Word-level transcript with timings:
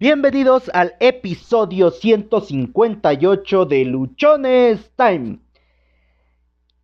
Bienvenidos 0.00 0.70
al 0.72 0.94
episodio 0.98 1.90
158 1.90 3.66
de 3.66 3.84
Luchones 3.84 4.90
Time. 4.96 5.40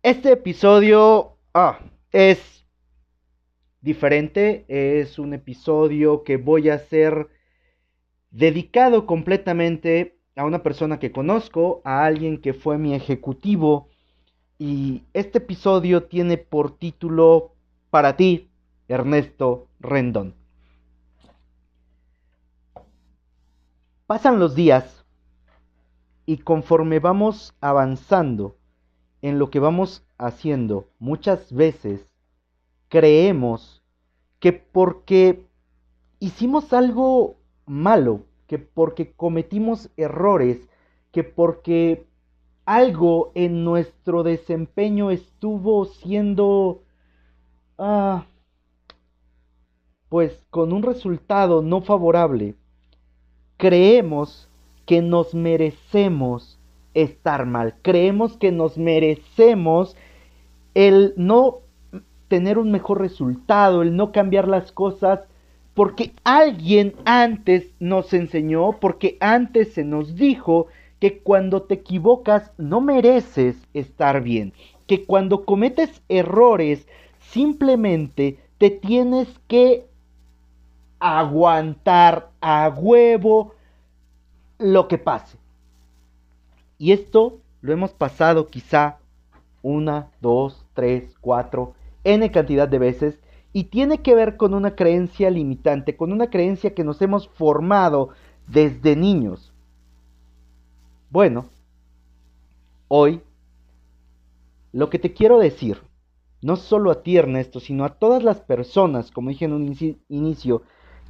Este 0.03 0.33
episodio 0.33 1.39
ah, 1.51 1.79
es 2.11 2.63
diferente, 3.81 4.65
es 4.69 5.17
un 5.17 5.33
episodio 5.33 6.23
que 6.23 6.37
voy 6.37 6.69
a 6.69 6.75
hacer 6.75 7.27
dedicado 8.29 9.07
completamente 9.07 10.19
a 10.35 10.45
una 10.45 10.61
persona 10.61 10.99
que 10.99 11.11
conozco, 11.11 11.81
a 11.85 12.05
alguien 12.05 12.39
que 12.39 12.53
fue 12.53 12.77
mi 12.77 12.93
ejecutivo 12.93 13.89
y 14.59 15.05
este 15.13 15.39
episodio 15.39 16.03
tiene 16.03 16.37
por 16.37 16.77
título 16.77 17.55
Para 17.89 18.15
ti, 18.15 18.51
Ernesto 18.87 19.69
Rendón. 19.79 20.35
Pasan 24.07 24.39
los 24.39 24.55
días 24.55 25.03
y 26.25 26.37
conforme 26.37 26.99
vamos 26.99 27.53
avanzando 27.59 28.55
en 29.21 29.37
lo 29.37 29.49
que 29.49 29.59
vamos 29.59 30.07
haciendo, 30.17 30.87
muchas 30.97 31.51
veces 31.51 32.09
creemos 32.87 33.83
que 34.39 34.53
porque 34.53 35.45
hicimos 36.19 36.71
algo 36.71 37.35
malo, 37.65 38.21
que 38.47 38.59
porque 38.59 39.11
cometimos 39.11 39.89
errores, 39.97 40.69
que 41.11 41.25
porque 41.25 42.07
algo 42.63 43.33
en 43.35 43.65
nuestro 43.65 44.23
desempeño 44.23 45.11
estuvo 45.11 45.83
siendo 45.83 46.81
ah, 47.77 48.25
pues 50.07 50.45
con 50.49 50.71
un 50.71 50.83
resultado 50.83 51.61
no 51.61 51.81
favorable 51.81 52.55
creemos 53.57 54.47
que 54.85 55.01
nos 55.01 55.33
merecemos 55.33 56.59
estar 56.93 57.45
mal, 57.45 57.75
creemos 57.81 58.37
que 58.37 58.51
nos 58.51 58.77
merecemos 58.77 59.95
el 60.73 61.13
no 61.17 61.59
tener 62.27 62.57
un 62.57 62.71
mejor 62.71 63.01
resultado, 63.01 63.81
el 63.81 63.95
no 63.95 64.11
cambiar 64.11 64.47
las 64.47 64.71
cosas, 64.71 65.21
porque 65.73 66.13
alguien 66.23 66.95
antes 67.05 67.71
nos 67.79 68.13
enseñó, 68.13 68.73
porque 68.79 69.17
antes 69.19 69.73
se 69.73 69.83
nos 69.83 70.15
dijo 70.15 70.67
que 70.99 71.19
cuando 71.19 71.63
te 71.63 71.75
equivocas 71.75 72.51
no 72.57 72.81
mereces 72.81 73.57
estar 73.73 74.21
bien, 74.21 74.53
que 74.87 75.03
cuando 75.03 75.45
cometes 75.45 76.01
errores 76.09 76.87
simplemente 77.19 78.39
te 78.57 78.71
tienes 78.71 79.27
que 79.47 79.86
aguantar 80.99 82.31
a 82.41 82.69
huevo 82.69 83.53
lo 84.57 84.87
que 84.87 84.97
pase. 84.97 85.37
Y 86.77 86.91
esto 86.91 87.39
lo 87.61 87.73
hemos 87.73 87.91
pasado 87.91 88.47
quizá 88.47 88.97
una, 89.61 90.11
dos, 90.21 90.65
tres, 90.73 91.15
cuatro, 91.19 91.73
n 92.03 92.31
cantidad 92.31 92.67
de 92.67 92.79
veces 92.79 93.19
y 93.53 93.65
tiene 93.65 94.01
que 94.01 94.15
ver 94.15 94.37
con 94.37 94.53
una 94.53 94.75
creencia 94.75 95.29
limitante, 95.29 95.97
con 95.97 96.11
una 96.11 96.29
creencia 96.29 96.73
que 96.73 96.83
nos 96.83 97.01
hemos 97.01 97.27
formado 97.29 98.09
desde 98.47 98.95
niños. 98.95 99.51
Bueno, 101.09 101.45
hoy 102.87 103.21
lo 104.71 104.89
que 104.89 104.99
te 104.99 105.13
quiero 105.13 105.39
decir, 105.39 105.81
no 106.41 106.55
solo 106.55 106.91
a 106.91 107.01
ti 107.01 107.17
Ernesto, 107.17 107.59
sino 107.59 107.83
a 107.83 107.97
todas 107.97 108.23
las 108.23 108.41
personas, 108.41 109.11
como 109.11 109.29
dije 109.29 109.45
en 109.45 109.53
un 109.53 109.75
inicio, 110.07 110.61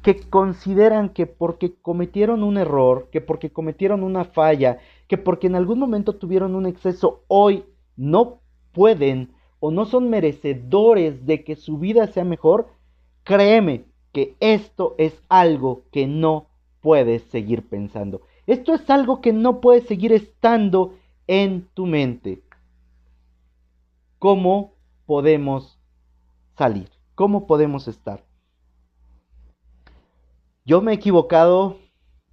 que 0.02 0.20
consideran 0.20 1.10
que 1.10 1.26
porque 1.26 1.74
cometieron 1.74 2.42
un 2.42 2.56
error, 2.56 3.08
que 3.10 3.20
porque 3.20 3.50
cometieron 3.50 4.02
una 4.02 4.24
falla, 4.24 4.78
que 5.06 5.18
porque 5.18 5.46
en 5.46 5.54
algún 5.54 5.78
momento 5.78 6.14
tuvieron 6.14 6.54
un 6.54 6.66
exceso, 6.66 7.22
hoy 7.28 7.64
no 7.96 8.40
pueden 8.72 9.32
o 9.60 9.70
no 9.70 9.84
son 9.84 10.10
merecedores 10.10 11.26
de 11.26 11.44
que 11.44 11.56
su 11.56 11.78
vida 11.78 12.06
sea 12.06 12.24
mejor, 12.24 12.68
créeme 13.24 13.84
que 14.12 14.36
esto 14.40 14.94
es 14.98 15.20
algo 15.28 15.82
que 15.90 16.06
no 16.06 16.46
puedes 16.80 17.22
seguir 17.24 17.68
pensando. 17.68 18.22
Esto 18.46 18.74
es 18.74 18.88
algo 18.88 19.20
que 19.20 19.32
no 19.32 19.60
puedes 19.60 19.84
seguir 19.84 20.12
estando 20.12 20.94
en 21.26 21.68
tu 21.74 21.86
mente. 21.86 22.42
¿Cómo 24.18 24.72
podemos 25.06 25.78
salir? 26.56 26.88
¿Cómo 27.14 27.46
podemos 27.46 27.88
estar? 27.88 28.27
Yo 30.68 30.82
me 30.82 30.92
he 30.92 30.96
equivocado 30.96 31.78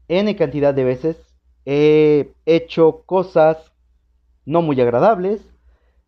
N 0.10 0.36
cantidad 0.36 0.74
de 0.74 0.84
veces. 0.84 1.16
He 1.64 2.34
hecho 2.46 3.04
cosas 3.06 3.72
no 4.46 4.62
muy 4.62 4.82
agradables. 4.82 5.48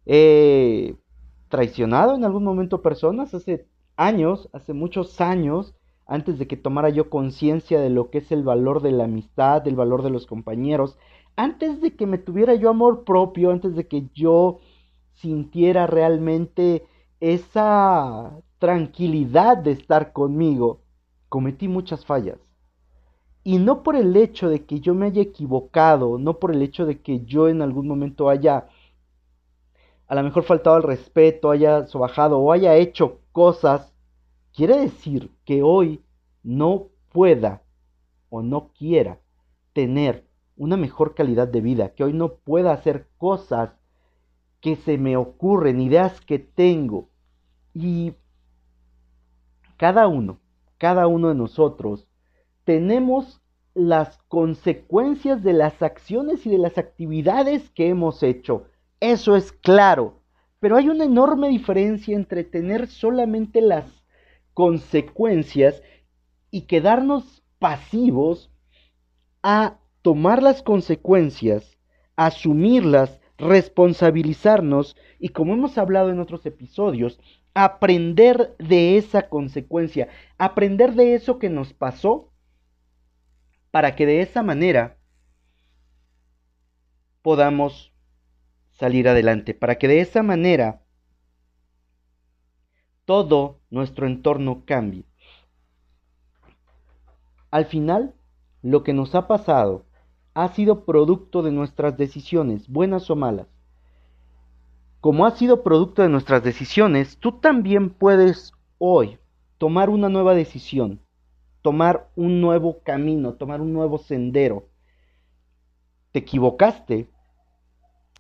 He 0.06 0.98
traicionado 1.48 2.16
en 2.16 2.26
algún 2.26 2.44
momento 2.44 2.82
personas 2.82 3.34
hace 3.34 3.66
años, 3.96 4.50
hace 4.52 4.74
muchos 4.74 5.22
años, 5.22 5.74
antes 6.06 6.38
de 6.38 6.48
que 6.48 6.58
tomara 6.58 6.90
yo 6.90 7.10
conciencia 7.10 7.80
de 7.80 7.90
lo 7.90 8.10
que 8.10 8.18
es 8.18 8.30
el 8.34 8.44
valor 8.44 8.82
de 8.82 8.92
la 8.92 9.06
amistad, 9.06 9.62
del 9.62 9.78
valor 9.78 10.04
de 10.04 10.10
los 10.10 10.26
compañeros, 10.26 10.98
antes 11.38 11.80
de 11.80 11.96
que 11.96 12.08
me 12.08 12.18
tuviera 12.18 12.56
yo 12.56 12.70
amor 12.70 13.06
propio, 13.06 13.52
antes 13.52 13.74
de 13.74 13.88
que 13.88 14.10
yo 14.14 14.60
sintiera 15.14 15.88
realmente 15.88 16.86
esa 17.22 18.38
tranquilidad 18.60 19.56
de 19.56 19.72
estar 19.72 20.12
conmigo 20.12 20.82
cometí 21.30 21.68
muchas 21.68 22.06
fallas. 22.06 22.38
Y 23.44 23.60
no 23.60 23.84
por 23.84 23.96
el 23.96 24.16
hecho 24.16 24.50
de 24.50 24.66
que 24.66 24.80
yo 24.82 24.94
me 24.94 25.06
haya 25.08 25.22
equivocado, 25.22 26.18
no 26.18 26.40
por 26.40 26.52
el 26.52 26.62
hecho 26.62 26.86
de 26.86 27.02
que 27.02 27.26
yo 27.26 27.48
en 27.48 27.62
algún 27.62 27.88
momento 27.88 28.30
haya 28.30 28.68
a 30.08 30.16
lo 30.16 30.24
mejor 30.24 30.44
faltado 30.44 30.76
al 30.76 30.84
respeto, 30.84 31.52
haya 31.52 31.86
sobajado 31.88 32.40
o 32.40 32.52
haya 32.52 32.76
hecho 32.76 33.20
cosas, 33.32 33.94
quiere 34.54 34.78
decir 34.78 35.32
que 35.46 35.62
hoy 35.64 36.02
no 36.44 36.88
pueda 37.12 37.64
o 38.30 38.42
no 38.42 38.70
quiera 38.70 39.20
tener 39.74 40.26
una 40.56 40.78
mejor 40.78 41.14
calidad 41.14 41.48
de 41.48 41.62
vida, 41.62 41.94
que 41.94 42.04
hoy 42.04 42.14
no 42.14 42.36
pueda 42.36 42.72
hacer 42.72 43.10
cosas 43.18 43.72
que 44.62 44.76
se 44.78 44.98
me 44.98 45.18
ocurren, 45.18 45.82
ideas 45.82 46.20
que 46.22 46.40
tengo. 46.40 47.10
Y 47.74 48.14
cada 49.76 50.08
uno 50.08 50.40
cada 50.78 51.08
uno 51.08 51.30
de 51.30 51.36
nosotros, 51.36 52.08
tenemos 52.64 53.42
las 53.74 54.18
consecuencias 54.28 55.44
de 55.44 55.54
las 55.54 55.82
acciones 55.82 56.46
y 56.46 56.50
de 56.50 56.58
las 56.58 56.78
actividades 56.78 57.70
que 57.70 57.90
hemos 57.90 58.24
hecho. 58.24 58.66
Eso 59.00 59.36
es 59.36 59.52
claro. 59.52 60.22
Pero 60.60 60.76
hay 60.76 60.90
una 60.90 61.06
enorme 61.06 61.50
diferencia 61.50 62.16
entre 62.16 62.44
tener 62.44 62.88
solamente 62.88 63.62
las 63.62 63.86
consecuencias 64.54 65.84
y 66.50 66.62
quedarnos 66.62 67.44
pasivos 67.60 68.50
a 69.44 69.78
tomar 70.02 70.42
las 70.42 70.64
consecuencias, 70.64 71.78
asumirlas, 72.16 73.20
responsabilizarnos 73.38 74.98
y 75.20 75.30
como 75.30 75.54
hemos 75.54 75.78
hablado 75.78 76.10
en 76.10 76.20
otros 76.20 76.46
episodios, 76.48 77.20
aprender 77.57 78.56
de 78.59 78.97
esa 78.97 79.29
consecuencia, 79.29 80.09
aprender 80.38 80.94
de 80.94 81.16
eso 81.16 81.40
que 81.40 81.50
nos 81.50 81.73
pasó, 81.73 82.31
para 83.72 83.95
que 83.95 84.06
de 84.06 84.22
esa 84.22 84.44
manera 84.44 84.97
podamos 87.23 87.91
salir 88.73 89.09
adelante, 89.09 89.56
para 89.56 89.79
que 89.79 89.88
de 89.88 90.01
esa 90.01 90.22
manera 90.22 90.84
todo 93.06 93.59
nuestro 93.72 94.06
entorno 94.06 94.63
cambie. 94.66 95.06
Al 97.50 97.66
final, 97.66 98.13
lo 98.62 98.84
que 98.84 98.94
nos 98.94 99.15
ha 99.15 99.27
pasado 99.27 99.88
ha 100.36 100.48
sido 100.50 100.86
producto 100.86 101.42
de 101.42 101.51
nuestras 101.51 101.98
decisiones, 101.98 102.68
buenas 102.68 103.10
o 103.10 103.15
malas 103.15 103.56
como 105.02 105.26
ha 105.26 105.32
sido 105.32 105.64
producto 105.64 106.02
de 106.02 106.10
nuestras 106.10 106.44
decisiones, 106.44 107.18
tú 107.18 107.34
también 107.34 107.90
puedes 107.90 108.54
hoy 108.78 109.20
tomar 109.58 109.90
una 109.90 110.10
nueva 110.10 110.34
decisión, 110.34 111.00
tomar 111.62 112.10
un 112.16 112.42
nuevo 112.42 112.80
camino, 112.84 113.34
tomar 113.34 113.62
un 113.62 113.74
nuevo 113.74 113.98
sendero. 113.98 114.66
Te 116.12 116.20
equivocaste, 116.20 117.10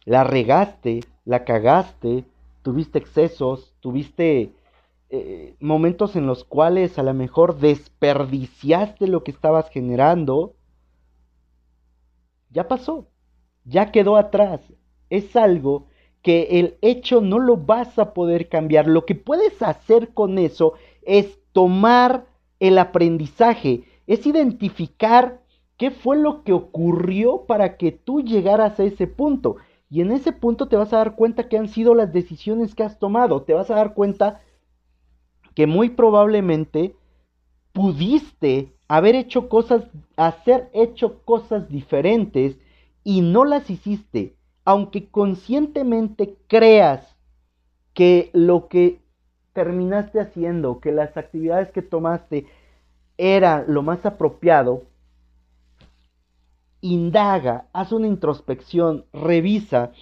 la 0.05 0.23
regaste, 0.23 1.01
la 1.25 1.43
cagaste, 1.45 2.25
tuviste 2.61 2.99
excesos, 2.99 3.73
tuviste 3.79 4.53
eh, 5.09 5.55
momentos 5.59 6.15
en 6.15 6.27
los 6.27 6.43
cuales 6.43 6.99
a 6.99 7.03
lo 7.03 7.13
mejor 7.13 7.59
desperdiciaste 7.59 9.07
lo 9.07 9.23
que 9.23 9.31
estabas 9.31 9.69
generando. 9.69 10.53
Ya 12.49 12.67
pasó, 12.67 13.07
ya 13.65 13.91
quedó 13.91 14.15
atrás. 14.15 14.61
Es 15.09 15.35
algo 15.35 15.87
que 16.27 16.59
el 16.59 16.75
hecho 16.81 17.21
no 17.21 17.39
lo 17.39 17.55
vas 17.55 17.97
a 17.97 18.13
poder 18.13 18.49
cambiar. 18.49 18.85
Lo 18.85 19.05
que 19.05 19.15
puedes 19.15 19.61
hacer 19.61 20.13
con 20.13 20.37
eso 20.37 20.73
es 21.03 21.39
tomar 21.53 22.25
el 22.59 22.79
aprendizaje 22.79 23.85
es 24.07 24.27
identificar 24.27 25.41
qué 25.77 25.89
fue 25.89 26.17
lo 26.17 26.43
que 26.43 26.51
ocurrió 26.51 27.45
para 27.45 27.77
que 27.77 27.93
tú 27.93 28.19
llegaras 28.19 28.77
a 28.77 28.83
ese 28.83 29.07
punto. 29.07 29.55
Y 29.89 30.01
en 30.01 30.11
ese 30.11 30.33
punto 30.33 30.67
te 30.67 30.75
vas 30.75 30.91
a 30.91 30.97
dar 30.97 31.15
cuenta 31.15 31.47
que 31.47 31.57
han 31.57 31.69
sido 31.69 31.95
las 31.95 32.11
decisiones 32.11 32.75
que 32.75 32.83
has 32.83 32.99
tomado. 32.99 33.43
Te 33.43 33.53
vas 33.53 33.71
a 33.71 33.75
dar 33.75 33.93
cuenta 33.93 34.41
que 35.55 35.65
muy 35.65 35.91
probablemente 35.91 36.93
pudiste 37.71 38.75
haber 38.89 39.15
hecho 39.15 39.47
cosas, 39.47 39.85
hacer 40.17 40.69
hecho 40.73 41.23
cosas 41.23 41.69
diferentes 41.69 42.57
y 43.05 43.21
no 43.21 43.45
las 43.45 43.69
hiciste. 43.69 44.36
Aunque 44.67 45.07
conscientemente 45.07 46.35
creas 46.47 47.15
que 47.93 48.29
lo 48.33 48.67
que 48.67 48.99
terminaste 49.53 50.19
haciendo, 50.19 50.81
que 50.81 50.91
las 50.91 51.15
actividades 51.15 51.71
que 51.71 51.81
tomaste 51.81 52.47
era 53.17 53.63
lo 53.65 53.81
más 53.81 54.05
apropiado, 54.05 54.83
indaga, 56.81 57.69
haz 57.71 57.93
una 57.93 58.07
introspección, 58.07 59.05
revisa 59.13 59.93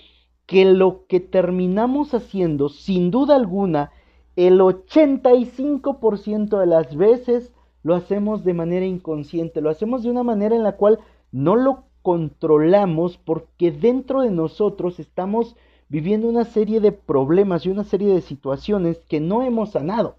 que 0.47 0.65
lo 0.65 1.05
que 1.05 1.19
terminamos 1.19 2.15
haciendo, 2.15 2.69
sin 2.69 3.11
duda 3.11 3.35
alguna, 3.35 3.91
el 4.35 4.59
85% 4.59 6.57
de 6.57 6.65
las 6.65 6.95
veces 6.95 7.53
lo 7.83 7.93
hacemos 7.93 8.43
de 8.43 8.55
manera 8.55 8.87
inconsciente, 8.87 9.61
lo 9.61 9.69
hacemos 9.69 10.01
de 10.01 10.09
una 10.09 10.23
manera 10.23 10.55
en 10.55 10.63
la 10.63 10.75
cual 10.75 11.01
no 11.31 11.55
lo 11.55 11.83
controlamos 12.05 13.17
porque 13.17 13.71
dentro 13.71 14.21
de 14.21 14.29
nosotros 14.29 14.99
estamos 14.99 15.55
viviendo 15.89 16.27
una 16.27 16.45
serie 16.45 16.79
de 16.79 16.91
problemas 16.91 17.65
y 17.65 17.69
una 17.69 17.83
serie 17.83 18.13
de 18.13 18.21
situaciones 18.21 18.99
que 19.09 19.19
no 19.19 19.41
hemos 19.41 19.71
sanado. 19.71 20.15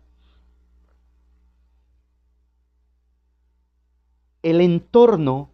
El 4.43 4.61
entorno, 4.61 5.51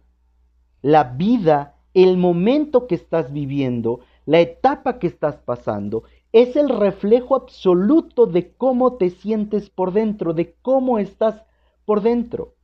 la 0.81 1.03
vida, 1.03 1.75
el 1.93 2.17
momento 2.17 2.87
que 2.87 2.95
estás 2.95 3.31
viviendo, 3.31 3.99
la 4.25 4.39
etapa 4.39 4.97
que 4.97 5.05
estás 5.05 5.35
pasando, 5.35 6.01
es 6.31 6.55
el 6.55 6.69
reflejo 6.69 7.35
absoluto 7.35 8.25
de 8.25 8.53
cómo 8.55 8.93
te 8.93 9.11
sientes 9.11 9.69
por 9.69 9.93
dentro, 9.93 10.33
de 10.33 10.55
cómo 10.63 10.97
estás 10.97 11.43
por 11.85 12.01
dentro. 12.01 12.55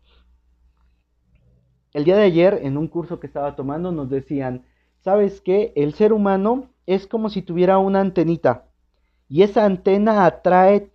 El 1.93 2.03
día 2.03 2.15
de 2.15 2.23
ayer, 2.23 2.59
en 2.63 2.77
un 2.77 2.87
curso 2.87 3.19
que 3.19 3.27
estaba 3.27 3.55
tomando, 3.55 3.91
nos 3.91 4.09
decían, 4.09 4.65
¿sabes 4.99 5.41
qué? 5.41 5.73
El 5.75 5.93
ser 5.93 6.13
humano 6.13 6.69
es 6.85 7.07
como 7.07 7.29
si 7.29 7.41
tuviera 7.41 7.77
una 7.77 8.01
antenita 8.01 8.65
y 9.29 9.43
esa 9.43 9.63
antena 9.63 10.25
atrae 10.25 10.91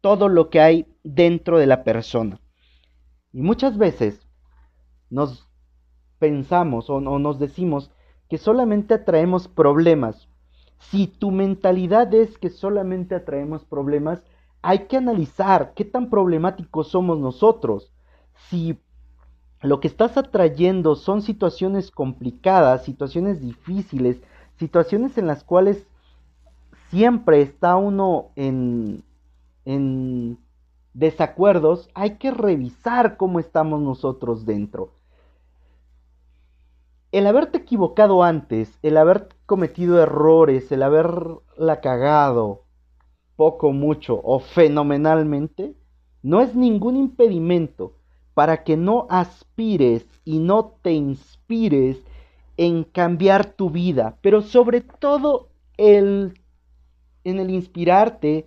todo 0.00 0.28
lo 0.28 0.48
que 0.48 0.60
hay 0.60 0.86
dentro 1.04 1.58
de 1.58 1.66
la 1.66 1.84
persona. 1.84 2.40
Y 3.32 3.42
muchas 3.42 3.76
veces 3.76 4.26
nos 5.10 5.48
pensamos 6.18 6.88
o, 6.88 7.00
nos 7.00 7.38
decimos 7.38 7.90
que 8.28 8.38
solamente 8.38 8.94
atraemos 8.94 9.48
problemas. 9.48 10.28
Si 10.78 11.06
tu 11.06 11.30
mentalidad 11.30 12.12
es 12.14 12.38
que 12.38 12.48
solamente 12.48 13.14
atraemos 13.14 13.64
problemas, 13.64 14.22
hay 14.62 14.86
que 14.86 14.96
analizar 14.96 15.74
qué 15.74 15.84
tan 15.84 16.08
problemáticos 16.08 16.88
somos 16.88 17.18
nosotros. 17.18 17.92
Si 18.48 18.78
lo 19.62 19.80
que 19.80 19.88
estás 19.88 20.16
atrayendo 20.16 20.94
son 20.94 21.22
situaciones 21.22 21.90
complicadas, 21.90 22.84
situaciones 22.84 23.40
difíciles, 23.40 24.22
situaciones 24.56 25.18
en 25.18 25.26
las 25.26 25.42
cuales 25.42 25.86
siempre 26.90 27.42
está 27.42 27.76
uno 27.76 28.30
en, 28.36 29.02
en 29.64 30.38
desacuerdos, 30.94 31.90
hay 31.94 32.16
que 32.16 32.30
revisar 32.30 33.16
cómo 33.16 33.40
estamos 33.40 33.80
nosotros 33.80 34.46
dentro. 34.46 34.92
El 37.10 37.26
haberte 37.26 37.58
equivocado 37.58 38.22
antes, 38.22 38.78
el 38.82 38.96
haber 38.96 39.28
cometido 39.46 40.00
errores, 40.00 40.70
el 40.70 40.82
haberla 40.82 41.80
cagado 41.80 42.64
poco, 43.34 43.72
mucho 43.72 44.20
o 44.22 44.40
fenomenalmente, 44.40 45.74
no 46.22 46.40
es 46.40 46.54
ningún 46.54 46.96
impedimento 46.96 47.97
para 48.38 48.62
que 48.62 48.76
no 48.76 49.08
aspires 49.10 50.06
y 50.24 50.38
no 50.38 50.78
te 50.80 50.92
inspires 50.92 51.96
en 52.56 52.84
cambiar 52.84 53.46
tu 53.46 53.68
vida, 53.68 54.16
pero 54.20 54.42
sobre 54.42 54.80
todo 54.80 55.48
en 55.76 56.34
el 57.24 57.50
inspirarte 57.50 58.46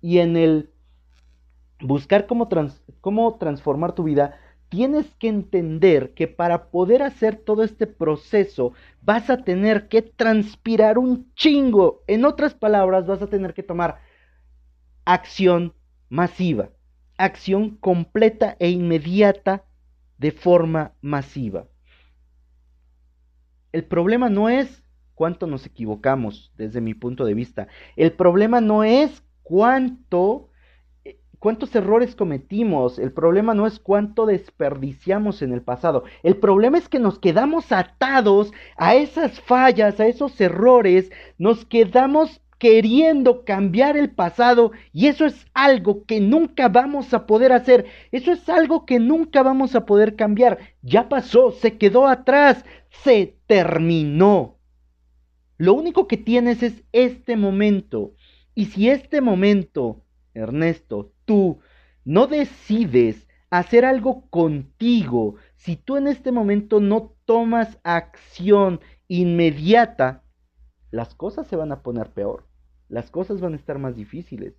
y 0.00 0.16
en 0.16 0.38
el 0.38 0.70
buscar 1.78 2.26
cómo 2.26 2.48
transformar 3.36 3.92
tu 3.92 4.04
vida, 4.04 4.38
tienes 4.70 5.14
que 5.16 5.28
entender 5.28 6.14
que 6.14 6.26
para 6.26 6.70
poder 6.70 7.02
hacer 7.02 7.36
todo 7.36 7.64
este 7.64 7.86
proceso 7.86 8.72
vas 9.02 9.28
a 9.28 9.44
tener 9.44 9.88
que 9.88 10.00
transpirar 10.00 10.96
un 10.96 11.30
chingo. 11.34 12.02
En 12.06 12.24
otras 12.24 12.54
palabras, 12.54 13.06
vas 13.06 13.20
a 13.20 13.26
tener 13.26 13.52
que 13.52 13.62
tomar 13.62 13.98
acción 15.04 15.74
masiva, 16.08 16.70
acción 17.24 17.76
completa 17.76 18.56
e 18.58 18.70
inmediata 18.70 19.64
de 20.18 20.32
forma 20.32 20.92
masiva. 21.00 21.66
El 23.72 23.84
problema 23.84 24.28
no 24.28 24.48
es 24.48 24.82
cuánto 25.14 25.46
nos 25.46 25.64
equivocamos 25.64 26.52
desde 26.56 26.80
mi 26.80 26.94
punto 26.94 27.24
de 27.24 27.34
vista. 27.34 27.68
El 27.96 28.12
problema 28.12 28.60
no 28.60 28.84
es 28.84 29.22
cuánto 29.42 30.50
eh, 31.04 31.20
cuántos 31.38 31.74
errores 31.74 32.14
cometimos. 32.14 32.98
El 32.98 33.12
problema 33.12 33.54
no 33.54 33.66
es 33.66 33.78
cuánto 33.78 34.26
desperdiciamos 34.26 35.42
en 35.42 35.52
el 35.52 35.62
pasado. 35.62 36.04
El 36.22 36.36
problema 36.36 36.76
es 36.76 36.88
que 36.88 36.98
nos 36.98 37.18
quedamos 37.18 37.72
atados 37.72 38.52
a 38.76 38.96
esas 38.96 39.40
fallas, 39.40 40.00
a 40.00 40.06
esos 40.06 40.40
errores. 40.40 41.10
Nos 41.38 41.64
quedamos 41.64 42.41
queriendo 42.62 43.44
cambiar 43.44 43.96
el 43.96 44.12
pasado 44.12 44.70
y 44.92 45.08
eso 45.08 45.26
es 45.26 45.48
algo 45.52 46.04
que 46.04 46.20
nunca 46.20 46.68
vamos 46.68 47.12
a 47.12 47.26
poder 47.26 47.50
hacer. 47.50 47.86
Eso 48.12 48.30
es 48.30 48.48
algo 48.48 48.86
que 48.86 49.00
nunca 49.00 49.42
vamos 49.42 49.74
a 49.74 49.84
poder 49.84 50.14
cambiar. 50.14 50.60
Ya 50.80 51.08
pasó, 51.08 51.50
se 51.50 51.76
quedó 51.76 52.06
atrás, 52.06 52.64
se 52.88 53.36
terminó. 53.48 54.60
Lo 55.58 55.74
único 55.74 56.06
que 56.06 56.16
tienes 56.16 56.62
es 56.62 56.84
este 56.92 57.34
momento. 57.34 58.14
Y 58.54 58.66
si 58.66 58.88
este 58.90 59.20
momento, 59.20 60.04
Ernesto, 60.32 61.12
tú 61.24 61.58
no 62.04 62.28
decides 62.28 63.26
hacer 63.50 63.84
algo 63.84 64.30
contigo, 64.30 65.34
si 65.56 65.74
tú 65.74 65.96
en 65.96 66.06
este 66.06 66.30
momento 66.30 66.78
no 66.78 67.16
tomas 67.24 67.80
acción 67.82 68.78
inmediata, 69.08 70.22
las 70.92 71.16
cosas 71.16 71.48
se 71.48 71.56
van 71.56 71.72
a 71.72 71.82
poner 71.82 72.12
peor 72.12 72.51
las 72.92 73.10
cosas 73.10 73.40
van 73.40 73.54
a 73.54 73.56
estar 73.56 73.78
más 73.78 73.96
difíciles. 73.96 74.54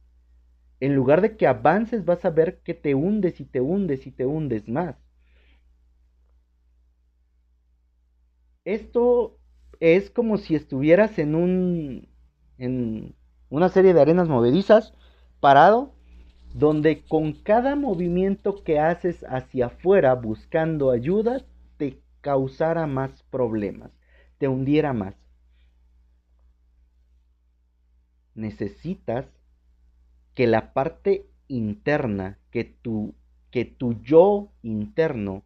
En 0.79 0.95
lugar 0.95 1.21
de 1.21 1.37
que 1.37 1.45
avances, 1.45 2.03
vas 2.03 2.25
a 2.25 2.31
ver 2.31 2.61
que 2.63 2.73
te 2.73 2.95
hundes 2.95 3.39
y 3.39 3.45
te 3.45 3.61
hundes 3.61 4.07
y 4.07 4.11
te 4.11 4.25
hundes 4.25 4.67
más. 4.67 4.95
Esto 8.65 9.37
es 9.79 10.09
como 10.09 10.37
si 10.37 10.55
estuvieras 10.55 11.19
en 11.19 11.35
un 11.35 12.07
en 12.57 13.15
una 13.49 13.69
serie 13.69 13.93
de 13.93 14.01
arenas 14.01 14.27
movedizas, 14.27 14.93
parado, 15.39 15.93
donde 16.55 17.05
con 17.05 17.33
cada 17.33 17.75
movimiento 17.75 18.63
que 18.63 18.79
haces 18.79 19.23
hacia 19.29 19.67
afuera 19.67 20.15
buscando 20.15 20.89
ayuda, 20.89 21.45
te 21.77 22.01
causara 22.21 22.87
más 22.87 23.21
problemas, 23.29 23.91
te 24.39 24.47
hundiera 24.47 24.91
más. 24.93 25.22
Necesitas 28.35 29.25
que 30.33 30.47
la 30.47 30.73
parte 30.73 31.27
interna, 31.47 32.39
que 32.51 32.63
tu, 32.63 33.13
que 33.51 33.65
tu 33.65 33.93
yo 34.01 34.51
interno 34.61 35.43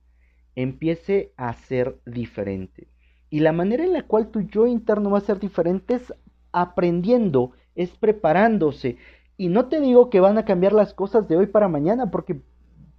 empiece 0.56 1.34
a 1.38 1.54
ser 1.54 2.00
diferente. 2.06 2.88
Y 3.30 3.42
la 3.42 3.52
manera 3.52 3.84
en 3.84 3.94
la 3.94 4.04
cual 4.04 4.30
tu 4.30 4.42
yo 4.42 4.68
interno 4.68 5.12
va 5.12 5.18
a 5.18 5.22
ser 5.22 5.40
diferente 5.40 5.96
es 5.96 6.14
aprendiendo, 6.52 7.52
es 7.76 7.92
preparándose. 7.92 8.98
Y 9.36 9.50
no 9.50 9.68
te 9.68 9.82
digo 9.82 10.10
que 10.10 10.20
van 10.20 10.38
a 10.38 10.46
cambiar 10.46 10.74
las 10.74 10.94
cosas 10.94 11.28
de 11.28 11.38
hoy 11.38 11.48
para 11.48 11.68
mañana, 11.68 12.10
porque 12.10 12.42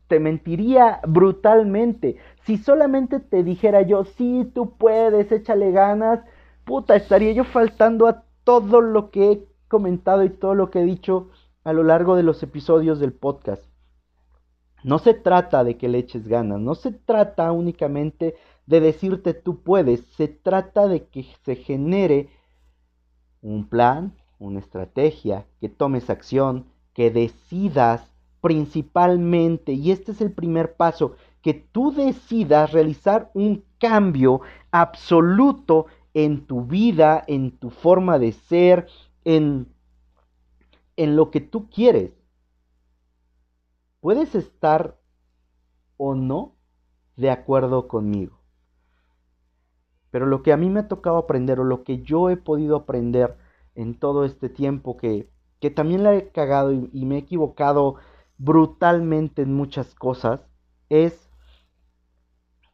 te 0.06 0.20
mentiría 0.20 1.00
brutalmente. 1.06 2.16
Si 2.44 2.56
solamente 2.58 3.20
te 3.20 3.42
dijera 3.42 3.82
yo, 3.82 4.04
sí, 4.04 4.50
tú 4.54 4.76
puedes, 4.76 5.32
échale 5.32 5.72
ganas, 5.72 6.20
puta, 6.64 6.96
estaría 6.96 7.32
yo 7.32 7.44
faltando 7.44 8.06
a 8.06 8.24
todo 8.44 8.80
lo 8.80 9.10
que 9.10 9.32
he 9.32 9.48
comentado 9.68 10.24
y 10.24 10.30
todo 10.30 10.54
lo 10.54 10.70
que 10.70 10.80
he 10.80 10.84
dicho 10.84 11.28
a 11.64 11.72
lo 11.72 11.82
largo 11.82 12.16
de 12.16 12.22
los 12.22 12.42
episodios 12.42 12.98
del 12.98 13.12
podcast. 13.12 13.62
No 14.84 14.98
se 14.98 15.14
trata 15.14 15.64
de 15.64 15.76
que 15.76 15.88
le 15.88 15.98
eches 15.98 16.28
ganas, 16.28 16.60
no 16.60 16.74
se 16.74 16.92
trata 16.92 17.52
únicamente 17.52 18.36
de 18.66 18.80
decirte 18.80 19.34
tú 19.34 19.62
puedes, 19.62 20.00
se 20.16 20.28
trata 20.28 20.86
de 20.86 21.06
que 21.06 21.26
se 21.44 21.56
genere 21.56 22.30
un 23.40 23.68
plan, 23.68 24.14
una 24.38 24.60
estrategia, 24.60 25.46
que 25.60 25.68
tomes 25.68 26.10
acción, 26.10 26.66
que 26.92 27.10
decidas 27.10 28.10
principalmente, 28.40 29.72
y 29.72 29.90
este 29.90 30.12
es 30.12 30.20
el 30.20 30.32
primer 30.32 30.74
paso, 30.74 31.16
que 31.42 31.54
tú 31.54 31.92
decidas 31.92 32.72
realizar 32.72 33.30
un 33.34 33.64
cambio 33.78 34.40
absoluto 34.70 35.86
en 36.14 36.46
tu 36.46 36.64
vida, 36.64 37.24
en 37.26 37.50
tu 37.50 37.70
forma 37.70 38.18
de 38.18 38.32
ser, 38.32 38.86
en, 39.24 39.72
en 40.96 41.16
lo 41.16 41.30
que 41.30 41.40
tú 41.40 41.68
quieres. 41.70 42.12
Puedes 44.00 44.34
estar 44.34 44.98
o 45.96 46.14
no 46.14 46.56
de 47.16 47.30
acuerdo 47.30 47.88
conmigo. 47.88 48.38
Pero 50.10 50.26
lo 50.26 50.42
que 50.42 50.52
a 50.52 50.56
mí 50.56 50.70
me 50.70 50.80
ha 50.80 50.88
tocado 50.88 51.18
aprender 51.18 51.60
o 51.60 51.64
lo 51.64 51.84
que 51.84 52.02
yo 52.02 52.30
he 52.30 52.36
podido 52.36 52.76
aprender 52.76 53.36
en 53.74 53.98
todo 53.98 54.24
este 54.24 54.48
tiempo 54.48 54.96
que, 54.96 55.30
que 55.60 55.70
también 55.70 56.02
la 56.02 56.14
he 56.14 56.30
cagado 56.30 56.72
y, 56.72 57.04
me 57.04 57.16
he 57.16 57.18
equivocado 57.18 57.96
brutalmente 58.38 59.42
en 59.42 59.54
muchas 59.54 59.94
cosas 59.94 60.40
es 60.88 61.28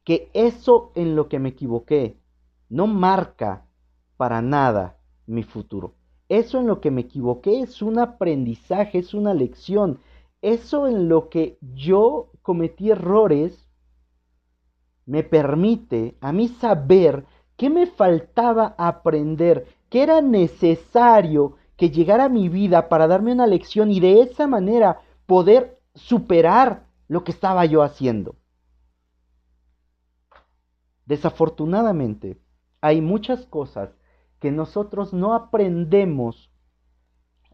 que 0.04 0.30
eso 0.34 0.92
en 0.94 1.16
lo 1.16 1.28
que 1.28 1.38
me 1.38 1.50
equivoqué 1.50 2.20
no 2.68 2.86
marca 2.86 3.66
para 4.16 4.42
nada 4.42 4.98
mi 5.26 5.42
futuro. 5.42 5.94
Eso 6.28 6.60
en 6.60 6.66
lo 6.66 6.80
que 6.80 6.90
me 6.90 7.02
equivoqué 7.02 7.60
es 7.60 7.82
un 7.82 7.98
aprendizaje, 7.98 8.98
es 8.98 9.14
una 9.14 9.34
lección. 9.34 10.00
Eso 10.42 10.86
en 10.86 11.08
lo 11.08 11.28
que 11.28 11.58
yo 11.60 12.30
cometí 12.42 12.90
errores 12.90 13.68
me 15.06 15.22
permite 15.22 16.16
a 16.20 16.32
mí 16.32 16.48
saber 16.48 17.26
qué 17.56 17.70
me 17.70 17.86
faltaba 17.86 18.74
aprender, 18.78 19.66
qué 19.90 20.02
era 20.02 20.20
necesario 20.20 21.56
que 21.76 21.90
llegara 21.90 22.26
a 22.26 22.28
mi 22.30 22.48
vida 22.48 22.88
para 22.88 23.06
darme 23.06 23.32
una 23.32 23.46
lección 23.46 23.90
y 23.90 24.00
de 24.00 24.22
esa 24.22 24.46
manera 24.46 25.00
poder 25.26 25.80
superar 25.94 26.86
lo 27.08 27.24
que 27.24 27.32
estaba 27.32 27.64
yo 27.66 27.82
haciendo. 27.82 28.36
Desafortunadamente, 31.06 32.38
hay 32.80 33.00
muchas 33.00 33.44
cosas 33.46 33.90
que 34.44 34.50
nosotros 34.50 35.14
no 35.14 35.32
aprendemos 35.32 36.50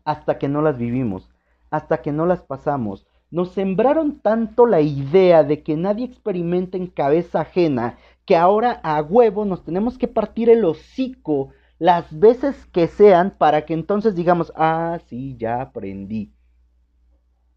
hasta 0.05 0.39
que 0.39 0.49
no 0.49 0.61
las 0.61 0.77
vivimos, 0.77 1.31
hasta 1.71 2.03
que 2.03 2.11
no 2.11 2.27
las 2.27 2.43
pasamos. 2.43 3.07
Nos 3.31 3.53
sembraron 3.53 4.19
tanto 4.19 4.67
la 4.67 4.81
idea 4.81 5.45
de 5.45 5.63
que 5.63 5.77
nadie 5.77 6.05
experimenta 6.05 6.77
en 6.77 6.89
cabeza 6.89 7.43
ajena 7.43 7.97
que 8.25 8.35
ahora 8.35 8.81
a 8.83 9.01
huevo 9.03 9.45
nos 9.45 9.63
tenemos 9.63 9.99
que 9.99 10.09
partir 10.09 10.51
el 10.51 10.65
hocico 10.65 11.51
las 11.79 12.19
veces 12.19 12.67
que 12.73 12.89
sean 12.89 13.37
para 13.39 13.65
que 13.67 13.75
entonces 13.75 14.17
digamos, 14.17 14.53
ah, 14.57 14.99
sí, 15.07 15.37
ya 15.39 15.63
aprendí. 15.63 16.33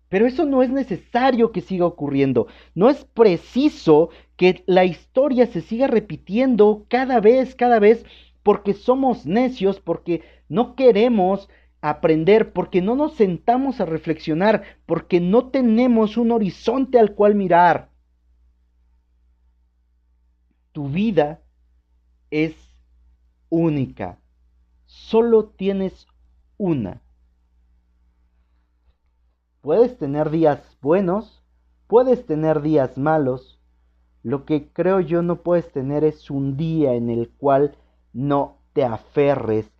Pero 0.09 0.27
eso 0.27 0.45
no 0.45 0.61
es 0.61 0.69
necesario 0.69 1.51
que 1.51 1.61
siga 1.61 1.87
ocurriendo. 1.87 2.45
No 2.75 2.87
es 2.87 3.03
preciso 3.03 4.11
que 4.35 4.63
la 4.67 4.85
historia 4.85 5.47
se 5.47 5.61
siga 5.61 5.87
repitiendo 5.87 6.85
cada 6.87 7.19
vez, 7.19 7.55
cada 7.55 7.79
vez, 7.79 8.05
porque 8.43 8.73
somos 8.73 9.25
necios, 9.25 9.79
porque 9.79 10.21
no 10.49 10.75
queremos 10.75 11.49
aprender, 11.81 12.53
porque 12.53 12.81
no 12.81 12.95
nos 12.95 13.15
sentamos 13.15 13.81
a 13.81 13.85
reflexionar, 13.85 14.63
porque 14.85 15.19
no 15.19 15.49
tenemos 15.49 16.17
un 16.17 16.31
horizonte 16.31 16.99
al 16.99 17.15
cual 17.15 17.35
mirar. 17.35 17.89
Tu 20.71 20.87
vida 20.89 21.41
es 22.31 22.55
única. 23.49 24.19
Solo 24.85 25.45
tienes 25.45 26.07
una. 26.57 27.01
Puedes 29.61 29.97
tener 29.97 30.29
días 30.29 30.77
buenos, 30.81 31.43
puedes 31.87 32.25
tener 32.25 32.61
días 32.61 32.97
malos. 32.97 33.59
Lo 34.23 34.45
que 34.45 34.71
creo 34.71 34.99
yo 34.99 35.21
no 35.21 35.43
puedes 35.43 35.71
tener 35.71 36.03
es 36.03 36.31
un 36.31 36.57
día 36.57 36.93
en 36.95 37.09
el 37.09 37.29
cual 37.29 37.77
no 38.13 38.59
te 38.73 38.83
aferres 38.83 39.71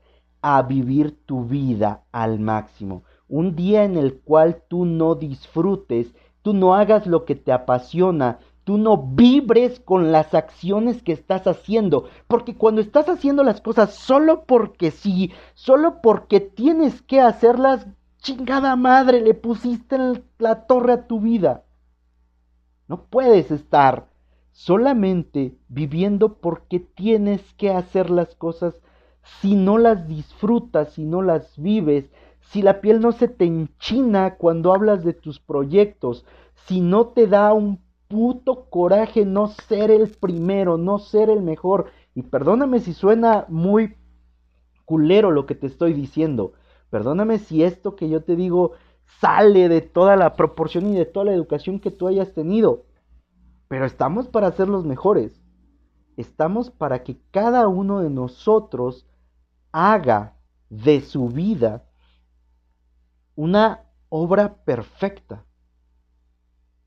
a 0.42 0.62
vivir 0.62 1.26
tu 1.26 1.46
vida 1.46 2.04
al 2.12 2.40
máximo. 2.40 3.04
Un 3.30 3.56
día 3.56 3.84
en 3.84 3.98
el 3.98 4.20
cual 4.20 4.64
tú 4.68 4.86
no 4.86 5.16
disfrutes, 5.16 6.14
tú 6.42 6.54
no 6.54 6.76
hagas 6.76 7.08
lo 7.08 7.26
que 7.26 7.36
te 7.36 7.52
apasiona, 7.52 8.40
tú 8.64 8.78
no 8.78 8.98
vibres 8.98 9.80
con 9.80 10.12
las 10.12 10.34
acciones 10.34 11.02
que 11.02 11.14
estás 11.14 11.48
haciendo. 11.48 12.10
Porque 12.28 12.56
cuando 12.56 12.82
estás 12.82 13.08
haciendo 13.08 13.44
las 13.44 13.62
cosas 13.62 13.94
solo 13.94 14.44
porque 14.46 14.92
sí, 14.92 15.32
solo 15.54 16.02
porque 16.02 16.42
tienes 16.42 17.02
que 17.02 17.22
hacerlas, 17.22 17.88
chingada 18.18 18.76
madre, 18.76 19.22
le 19.22 19.34
pusiste 19.34 19.98
la 20.40 20.66
torre 20.66 20.94
a 20.94 21.08
tu 21.08 21.22
vida. 21.22 21.64
No 22.88 23.06
puedes 23.06 23.50
estar 23.50 24.13
solamente 24.54 25.58
viviendo 25.68 26.36
porque 26.38 26.80
tienes 26.80 27.42
que 27.56 27.72
hacer 27.72 28.10
las 28.10 28.36
cosas 28.36 28.80
si 29.42 29.56
no 29.56 29.78
las 29.78 30.08
disfrutas, 30.08 30.94
si 30.94 31.06
no 31.06 31.22
las 31.22 31.58
vives, 31.58 32.10
si 32.40 32.62
la 32.62 32.80
piel 32.80 33.02
no 33.02 33.12
se 33.12 33.28
te 33.28 33.46
enchina 33.46 34.36
cuando 34.36 34.74
hablas 34.74 35.04
de 35.04 35.14
tus 35.14 35.40
proyectos, 35.40 36.26
si 36.68 36.82
no 36.82 37.08
te 37.08 37.28
da 37.28 37.52
un 37.54 37.82
puto 38.08 38.70
coraje 38.70 39.26
no 39.26 39.48
ser 39.48 39.90
el 39.90 40.08
primero, 40.10 40.78
no 40.78 41.00
ser 41.00 41.30
el 41.30 41.42
mejor. 41.42 41.88
Y 42.14 42.22
perdóname 42.22 42.80
si 42.80 42.94
suena 42.94 43.46
muy 43.50 43.96
culero 44.86 45.32
lo 45.32 45.48
que 45.48 45.56
te 45.56 45.66
estoy 45.66 45.94
diciendo. 45.94 46.54
Perdóname 46.92 47.40
si 47.40 47.64
esto 47.64 47.96
que 47.96 48.08
yo 48.08 48.24
te 48.24 48.36
digo 48.36 48.74
sale 49.20 49.68
de 49.68 49.82
toda 49.82 50.16
la 50.16 50.36
proporción 50.36 50.88
y 50.88 50.96
de 50.96 51.06
toda 51.06 51.26
la 51.26 51.34
educación 51.34 51.80
que 51.80 51.92
tú 51.92 52.08
hayas 52.08 52.34
tenido. 52.34 52.86
Pero 53.68 53.86
estamos 53.86 54.28
para 54.28 54.52
ser 54.52 54.68
los 54.68 54.86
mejores. 54.86 55.42
Estamos 56.18 56.70
para 56.70 57.04
que 57.04 57.18
cada 57.32 57.68
uno 57.68 58.00
de 58.00 58.10
nosotros 58.10 59.08
haga 59.72 60.36
de 60.70 61.02
su 61.02 61.30
vida 61.30 61.84
una 63.36 63.86
obra 64.10 64.56
perfecta, 64.64 65.44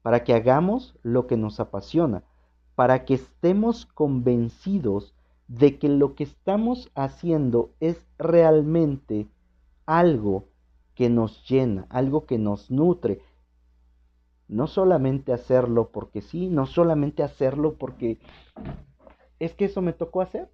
para 0.02 0.22
que 0.22 0.32
hagamos 0.32 0.96
lo 1.02 1.26
que 1.26 1.36
nos 1.36 1.58
apasiona, 1.58 2.22
para 2.76 3.04
que 3.04 3.14
estemos 3.14 3.86
convencidos 3.86 5.14
de 5.48 5.78
que 5.78 5.88
lo 5.88 6.14
que 6.14 6.24
estamos 6.24 6.90
haciendo 6.94 7.70
es 7.80 8.06
realmente 8.18 9.28
algo 9.86 10.44
que 10.94 11.08
nos 11.08 11.48
llena, 11.48 11.86
algo 11.90 12.26
que 12.26 12.38
nos 12.38 12.70
nutre. 12.70 13.20
No 14.48 14.66
solamente 14.66 15.32
hacerlo 15.32 15.90
porque 15.90 16.20
sí, 16.20 16.48
no 16.48 16.66
solamente 16.66 17.22
hacerlo 17.22 17.76
porque 17.76 18.18
es 19.38 19.54
que 19.54 19.66
eso 19.66 19.82
me 19.82 19.92
tocó 19.92 20.20
hacer. 20.20 20.50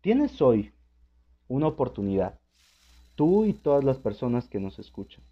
Tienes 0.00 0.40
hoy 0.42 0.72
una 1.48 1.66
oportunidad, 1.66 2.38
tú 3.14 3.44
y 3.44 3.52
todas 3.52 3.84
las 3.84 3.98
personas 3.98 4.48
que 4.48 4.60
nos 4.60 4.78
escuchan. 4.78 5.24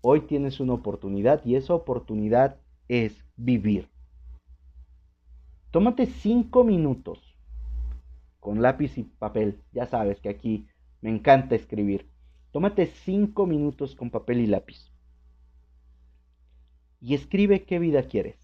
Hoy 0.00 0.22
tienes 0.22 0.60
una 0.60 0.74
oportunidad 0.74 1.44
y 1.44 1.56
esa 1.56 1.74
oportunidad 1.74 2.60
es 2.88 3.24
vivir. 3.36 3.90
Tómate 5.70 6.06
cinco 6.06 6.64
minutos 6.64 7.36
con 8.40 8.62
lápiz 8.62 8.96
y 8.98 9.02
papel. 9.02 9.60
Ya 9.72 9.86
sabes 9.86 10.20
que 10.20 10.28
aquí 10.28 10.68
me 11.00 11.10
encanta 11.10 11.54
escribir. 11.56 12.08
Tómate 12.56 12.86
cinco 12.86 13.44
minutos 13.44 13.94
con 13.94 14.08
papel 14.08 14.40
y 14.40 14.46
lápiz. 14.46 14.90
Y 17.02 17.14
escribe 17.14 17.66
qué 17.66 17.78
vida 17.78 18.04
quieres. 18.04 18.38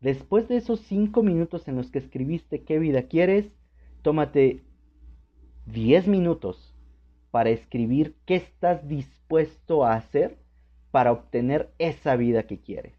Después 0.00 0.48
de 0.48 0.56
esos 0.56 0.80
cinco 0.80 1.22
minutos 1.22 1.68
en 1.68 1.76
los 1.76 1.90
que 1.90 1.98
escribiste 1.98 2.64
qué 2.64 2.78
vida 2.78 3.08
quieres, 3.08 3.54
tómate 4.00 4.62
10 5.66 6.08
minutos 6.08 6.74
para 7.30 7.50
escribir 7.50 8.16
qué 8.24 8.36
estás 8.36 8.88
dispuesto 8.88 9.84
a 9.84 9.92
hacer 9.92 10.38
para 10.92 11.12
obtener 11.12 11.74
esa 11.76 12.16
vida 12.16 12.46
que 12.46 12.58
quieres. 12.58 12.94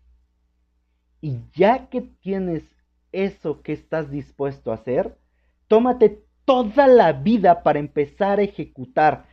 Y 1.20 1.40
ya 1.56 1.90
que 1.90 2.02
tienes 2.02 2.64
eso 3.12 3.64
que 3.64 3.74
estás 3.74 4.12
dispuesto 4.12 4.70
a 4.70 4.76
hacer, 4.76 5.18
tómate 5.68 6.25
toda 6.46 6.88
la 6.88 7.14
vida 7.14 7.64
para 7.64 7.80
empezar 7.80 8.40
a 8.40 8.44
ejecutar. 8.44 9.26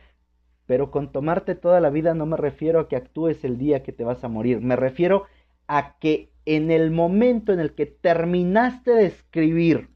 Pero 0.65 0.91
con 0.91 1.11
tomarte 1.11 1.55
toda 1.55 1.79
la 1.79 1.89
vida 1.89 2.13
no 2.13 2.25
me 2.25 2.37
refiero 2.37 2.79
a 2.79 2.87
que 2.87 2.95
actúes 2.95 3.43
el 3.43 3.57
día 3.57 3.83
que 3.83 3.91
te 3.91 4.03
vas 4.03 4.23
a 4.23 4.29
morir, 4.29 4.61
me 4.61 4.75
refiero 4.75 5.25
a 5.67 5.97
que 5.99 6.31
en 6.45 6.71
el 6.71 6.91
momento 6.91 7.53
en 7.53 7.59
el 7.59 7.73
que 7.73 7.85
terminaste 7.85 8.91
de 8.91 9.05
escribir 9.05 9.89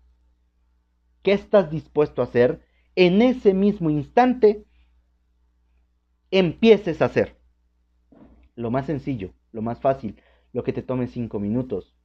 qué 1.23 1.33
estás 1.33 1.69
dispuesto 1.69 2.21
a 2.21 2.25
hacer, 2.25 2.61
en 2.95 3.21
ese 3.21 3.53
mismo 3.53 3.89
instante 3.89 4.65
empieces 6.31 7.01
a 7.01 7.05
hacer. 7.05 7.37
Lo 8.55 8.71
más 8.71 8.85
sencillo, 8.85 9.33
lo 9.51 9.61
más 9.61 9.79
fácil, 9.79 10.21
lo 10.53 10.63
que 10.63 10.73
te 10.73 10.81
tome 10.81 11.07
cinco 11.07 11.39
minutos. 11.39 11.95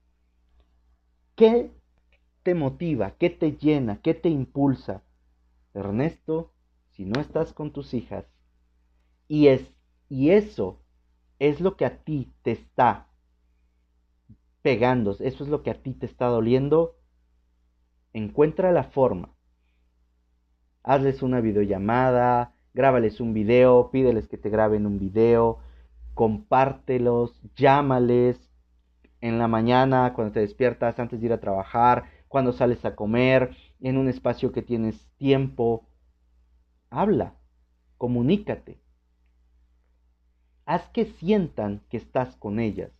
¿Qué 1.34 1.70
te 2.42 2.54
motiva? 2.54 3.12
¿Qué 3.18 3.30
te 3.30 3.52
llena? 3.52 4.00
¿Qué 4.02 4.14
te 4.14 4.28
impulsa? 4.28 5.02
Ernesto, 5.74 6.52
si 6.90 7.04
no 7.04 7.20
estás 7.20 7.52
con 7.52 7.72
tus 7.72 7.94
hijas, 7.94 8.26
y, 9.28 9.48
es, 9.48 9.72
y 10.08 10.30
eso 10.30 10.82
es 11.38 11.60
lo 11.60 11.76
que 11.76 11.86
a 11.86 12.04
ti 12.04 12.32
te 12.42 12.52
está 12.52 13.08
pegando, 14.60 15.12
eso 15.18 15.44
es 15.44 15.50
lo 15.50 15.62
que 15.62 15.70
a 15.70 15.82
ti 15.82 15.94
te 15.94 16.06
está 16.06 16.26
doliendo, 16.26 16.96
encuentra 18.12 18.72
la 18.72 18.84
forma. 18.84 19.30
Hazles 20.82 21.22
una 21.22 21.40
videollamada, 21.40 22.54
grábales 22.74 23.20
un 23.20 23.32
video, 23.32 23.90
pídeles 23.90 24.28
que 24.28 24.38
te 24.38 24.50
graben 24.50 24.86
un 24.86 24.98
video, 24.98 25.58
compártelos, 26.14 27.40
llámales 27.56 28.50
en 29.20 29.38
la 29.38 29.48
mañana, 29.48 30.12
cuando 30.14 30.32
te 30.32 30.40
despiertas, 30.40 30.98
antes 30.98 31.20
de 31.20 31.26
ir 31.26 31.32
a 31.32 31.40
trabajar, 31.40 32.04
cuando 32.32 32.54
sales 32.54 32.82
a 32.86 32.96
comer, 32.96 33.54
en 33.78 33.98
un 33.98 34.08
espacio 34.08 34.52
que 34.52 34.62
tienes 34.62 35.06
tiempo. 35.18 35.86
Habla, 36.88 37.34
comunícate. 37.98 38.80
Haz 40.64 40.88
que 40.94 41.04
sientan 41.04 41.82
que 41.90 41.98
estás 41.98 42.34
con 42.36 42.58
ellas. 42.58 42.90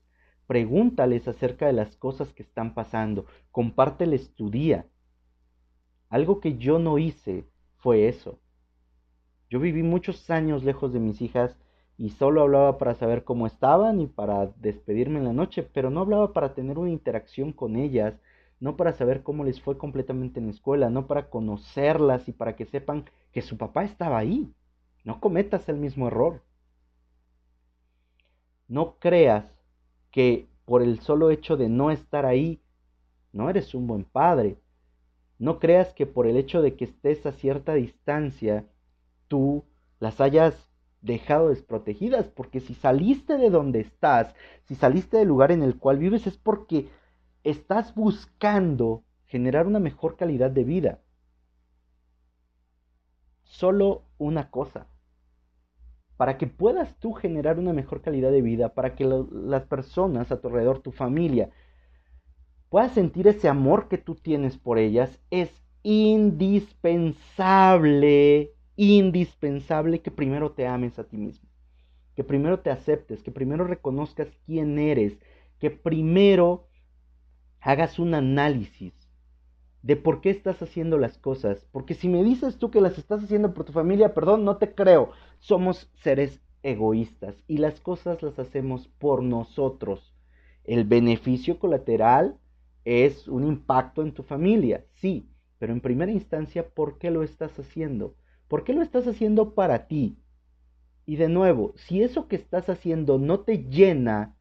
Pregúntales 0.46 1.26
acerca 1.28 1.64
de 1.66 1.72
las 1.72 1.96
cosas 1.96 2.30
que 2.34 2.42
están 2.42 2.74
pasando. 2.74 3.24
Compárteles 3.50 4.34
tu 4.34 4.50
día. 4.50 4.84
Algo 6.10 6.38
que 6.38 6.58
yo 6.58 6.78
no 6.78 6.98
hice 6.98 7.46
fue 7.78 8.08
eso. 8.08 8.38
Yo 9.48 9.60
viví 9.60 9.82
muchos 9.82 10.28
años 10.28 10.62
lejos 10.62 10.92
de 10.92 11.00
mis 11.00 11.22
hijas 11.22 11.56
y 11.96 12.10
solo 12.10 12.42
hablaba 12.42 12.76
para 12.76 12.96
saber 12.96 13.24
cómo 13.24 13.46
estaban 13.46 13.98
y 14.02 14.08
para 14.08 14.48
despedirme 14.56 15.20
en 15.20 15.24
la 15.24 15.32
noche, 15.32 15.62
pero 15.62 15.88
no 15.88 16.00
hablaba 16.00 16.34
para 16.34 16.52
tener 16.52 16.76
una 16.78 16.90
interacción 16.90 17.54
con 17.54 17.76
ellas, 17.76 18.20
no 18.62 18.76
para 18.76 18.92
saber 18.92 19.24
cómo 19.24 19.42
les 19.42 19.60
fue 19.60 19.76
completamente 19.76 20.38
en 20.38 20.46
la 20.46 20.52
escuela, 20.52 20.88
no 20.88 21.08
para 21.08 21.30
conocerlas 21.30 22.28
y 22.28 22.32
para 22.32 22.54
que 22.54 22.64
sepan 22.64 23.06
que 23.32 23.42
su 23.42 23.58
papá 23.58 23.82
estaba 23.82 24.18
ahí. 24.18 24.54
No 25.02 25.18
cometas 25.18 25.68
el 25.68 25.78
mismo 25.78 26.06
error. 26.06 26.44
No 28.68 29.00
creas 29.00 29.46
que 30.12 30.46
por 30.64 30.80
el 30.80 31.00
solo 31.00 31.32
hecho 31.32 31.56
de 31.56 31.68
no 31.68 31.90
estar 31.90 32.24
ahí, 32.24 32.62
no 33.32 33.50
eres 33.50 33.74
un 33.74 33.88
buen 33.88 34.04
padre. 34.04 34.58
No 35.40 35.58
creas 35.58 35.92
que 35.92 36.06
por 36.06 36.28
el 36.28 36.36
hecho 36.36 36.62
de 36.62 36.76
que 36.76 36.84
estés 36.84 37.26
a 37.26 37.32
cierta 37.32 37.74
distancia, 37.74 38.64
tú 39.26 39.64
las 39.98 40.20
hayas 40.20 40.68
dejado 41.00 41.48
desprotegidas, 41.48 42.28
porque 42.28 42.60
si 42.60 42.74
saliste 42.74 43.38
de 43.38 43.50
donde 43.50 43.80
estás, 43.80 44.36
si 44.68 44.76
saliste 44.76 45.16
del 45.16 45.26
lugar 45.26 45.50
en 45.50 45.64
el 45.64 45.78
cual 45.78 45.98
vives, 45.98 46.28
es 46.28 46.36
porque 46.36 46.86
estás 47.44 47.94
buscando 47.94 49.04
generar 49.26 49.66
una 49.66 49.80
mejor 49.80 50.16
calidad 50.16 50.50
de 50.50 50.64
vida. 50.64 51.00
Solo 53.44 54.02
una 54.18 54.50
cosa. 54.50 54.86
Para 56.16 56.36
que 56.38 56.46
puedas 56.46 56.96
tú 56.98 57.12
generar 57.12 57.58
una 57.58 57.72
mejor 57.72 58.02
calidad 58.02 58.30
de 58.30 58.42
vida, 58.42 58.74
para 58.74 58.94
que 58.94 59.04
las 59.04 59.64
personas 59.64 60.30
a 60.30 60.40
tu 60.40 60.46
alrededor, 60.48 60.80
tu 60.80 60.92
familia, 60.92 61.50
puedas 62.68 62.92
sentir 62.92 63.26
ese 63.26 63.48
amor 63.48 63.88
que 63.88 63.98
tú 63.98 64.14
tienes 64.14 64.56
por 64.56 64.78
ellas, 64.78 65.20
es 65.30 65.50
indispensable 65.82 68.52
indispensable 68.76 70.00
que 70.00 70.10
primero 70.10 70.52
te 70.52 70.66
ames 70.66 70.98
a 70.98 71.04
ti 71.04 71.16
mismo, 71.16 71.48
que 72.14 72.24
primero 72.24 72.60
te 72.60 72.70
aceptes, 72.70 73.22
que 73.22 73.30
primero 73.30 73.64
reconozcas 73.64 74.28
quién 74.46 74.78
eres, 74.78 75.18
que 75.58 75.70
primero 75.70 76.66
hagas 77.62 77.98
un 77.98 78.14
análisis 78.14 78.92
de 79.82 79.96
por 79.96 80.20
qué 80.20 80.30
estás 80.30 80.60
haciendo 80.62 80.98
las 80.98 81.18
cosas. 81.18 81.66
Porque 81.72 81.94
si 81.94 82.08
me 82.08 82.22
dices 82.22 82.58
tú 82.58 82.70
que 82.70 82.80
las 82.80 82.98
estás 82.98 83.22
haciendo 83.22 83.54
por 83.54 83.64
tu 83.64 83.72
familia, 83.72 84.14
perdón, 84.14 84.44
no 84.44 84.56
te 84.56 84.74
creo. 84.74 85.10
Somos 85.38 85.90
seres 86.02 86.40
egoístas 86.62 87.42
y 87.48 87.58
las 87.58 87.80
cosas 87.80 88.22
las 88.22 88.38
hacemos 88.38 88.88
por 88.98 89.22
nosotros. 89.22 90.14
El 90.64 90.84
beneficio 90.84 91.58
colateral 91.58 92.38
es 92.84 93.28
un 93.28 93.44
impacto 93.46 94.02
en 94.02 94.12
tu 94.12 94.22
familia, 94.22 94.84
sí, 94.94 95.28
pero 95.58 95.72
en 95.72 95.80
primera 95.80 96.10
instancia, 96.10 96.68
¿por 96.68 96.98
qué 96.98 97.10
lo 97.10 97.22
estás 97.22 97.58
haciendo? 97.58 98.16
¿Por 98.48 98.64
qué 98.64 98.72
lo 98.72 98.82
estás 98.82 99.06
haciendo 99.06 99.54
para 99.54 99.86
ti? 99.86 100.18
Y 101.06 101.16
de 101.16 101.28
nuevo, 101.28 101.72
si 101.76 102.02
eso 102.02 102.28
que 102.28 102.36
estás 102.36 102.68
haciendo 102.68 103.18
no 103.18 103.40
te 103.40 103.64
llena, 103.64 104.36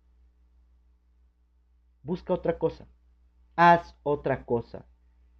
busca 2.04 2.34
otra 2.34 2.58
cosa. 2.58 2.88
Haz 3.56 3.96
otra 4.04 4.46
cosa. 4.46 4.86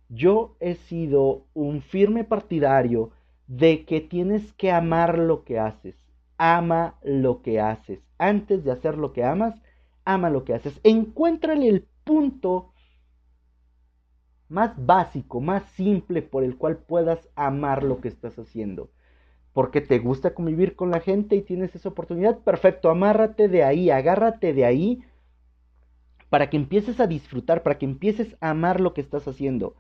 Yo 0.10 0.56
he 0.60 0.76
sido 0.76 1.46
un 1.54 1.82
firme 1.82 2.24
partidario 2.24 3.12
de 3.48 3.86
que 3.86 4.02
tienes 4.02 4.54
que 4.54 4.72
amar 4.72 5.18
lo 5.18 5.44
que 5.44 5.60
haces. 5.60 5.96
Ama 6.38 6.98
lo 7.04 7.42
que 7.42 7.60
haces. 7.60 8.00
Antes 8.18 8.64
de 8.64 8.72
hacer 8.72 8.98
lo 8.98 9.14
que 9.14 9.24
amas, 9.24 9.62
ama 10.06 10.30
lo 10.30 10.44
que 10.44 10.54
haces. 10.54 10.80
Encuéntrale 10.84 11.68
el 11.68 11.88
punto 12.04 12.72
más 14.50 14.74
básico, 14.86 15.40
más 15.40 15.64
simple 15.72 16.22
por 16.22 16.44
el 16.44 16.58
cual 16.58 16.78
puedas 16.78 17.30
amar 17.36 17.84
lo 17.84 18.02
que 18.02 18.10
estás 18.10 18.38
haciendo. 18.38 18.92
Porque 19.54 19.82
te 19.82 20.00
gusta 20.00 20.34
convivir 20.34 20.76
con 20.76 20.92
la 20.92 21.00
gente 21.00 21.36
y 21.36 21.42
tienes 21.42 21.76
esa 21.76 21.90
oportunidad, 21.90 22.40
perfecto, 22.40 22.90
amárrate 22.90 23.48
de 23.48 23.64
ahí, 23.64 23.90
agárrate 23.90 24.54
de 24.54 24.66
ahí 24.66 25.04
para 26.32 26.50
que 26.50 26.56
empieces 26.56 27.02
a 27.02 27.08
disfrutar, 27.08 27.62
para 27.62 27.78
que 27.78 27.84
empieces 27.84 28.38
a 28.40 28.52
amar 28.52 28.80
lo 28.80 28.94
que 28.94 29.02
estás 29.02 29.28
haciendo. 29.28 29.76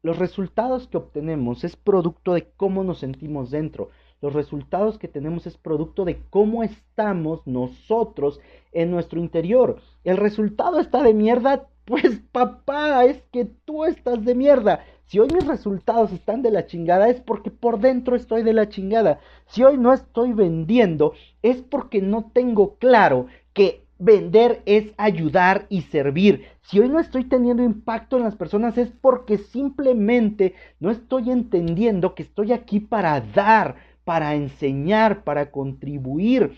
Los 0.00 0.18
resultados 0.18 0.88
que 0.88 0.96
obtenemos 0.96 1.64
es 1.64 1.76
producto 1.76 2.32
de 2.32 2.48
cómo 2.56 2.82
nos 2.82 3.00
sentimos 3.00 3.50
dentro. 3.50 3.90
Los 4.22 4.32
resultados 4.32 4.98
que 4.98 5.06
tenemos 5.06 5.46
es 5.46 5.58
producto 5.58 6.06
de 6.06 6.22
cómo 6.30 6.62
estamos 6.62 7.46
nosotros 7.46 8.40
en 8.72 8.90
nuestro 8.90 9.20
interior. 9.20 9.82
El 10.02 10.16
resultado 10.16 10.80
está 10.80 11.02
de 11.02 11.12
mierda, 11.12 11.68
pues 11.84 12.22
papá, 12.32 13.04
es 13.04 13.22
que 13.30 13.44
tú 13.44 13.84
estás 13.84 14.24
de 14.24 14.34
mierda. 14.34 14.82
Si 15.04 15.18
hoy 15.18 15.28
mis 15.30 15.46
resultados 15.46 16.10
están 16.10 16.40
de 16.40 16.50
la 16.50 16.64
chingada 16.64 17.10
es 17.10 17.20
porque 17.20 17.50
por 17.50 17.80
dentro 17.80 18.16
estoy 18.16 18.42
de 18.42 18.54
la 18.54 18.70
chingada. 18.70 19.20
Si 19.44 19.62
hoy 19.62 19.76
no 19.76 19.92
estoy 19.92 20.32
vendiendo 20.32 21.12
es 21.42 21.60
porque 21.60 22.00
no 22.00 22.30
tengo 22.32 22.78
claro 22.78 23.26
que 23.52 23.85
vender 23.98 24.62
es 24.66 24.92
ayudar 24.96 25.66
y 25.68 25.82
servir. 25.82 26.44
Si 26.62 26.80
hoy 26.80 26.88
no 26.88 27.00
estoy 27.00 27.24
teniendo 27.24 27.62
impacto 27.62 28.16
en 28.16 28.24
las 28.24 28.36
personas 28.36 28.76
es 28.78 28.90
porque 29.00 29.38
simplemente 29.38 30.54
no 30.80 30.90
estoy 30.90 31.30
entendiendo 31.30 32.14
que 32.14 32.22
estoy 32.22 32.52
aquí 32.52 32.80
para 32.80 33.20
dar, 33.20 33.76
para 34.04 34.34
enseñar, 34.34 35.24
para 35.24 35.50
contribuir 35.50 36.52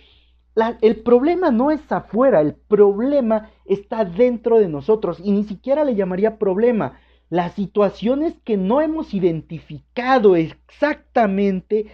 el 0.81 0.96
problema 1.03 1.51
no 1.51 1.70
es 1.70 1.81
afuera, 1.92 2.40
el 2.40 2.55
problema 2.55 3.51
está 3.64 4.05
dentro 4.05 4.59
de 4.59 4.68
nosotros 4.68 5.20
y 5.22 5.31
ni 5.31 5.44
siquiera 5.44 5.85
le 5.85 5.94
llamaría 5.94 6.38
problema. 6.38 6.98
Las 7.31 7.55
situaciones 7.55 8.35
que 8.44 8.57
no 8.57 8.81
hemos 8.81 9.14
identificado 9.14 10.35
exactamente 10.35 11.87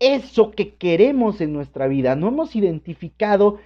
eso 0.00 0.50
que 0.50 0.74
queremos 0.74 1.40
en 1.40 1.52
nuestra 1.52 1.86
vida, 1.88 2.16
no 2.16 2.28
hemos 2.28 2.56
identificado 2.56 3.58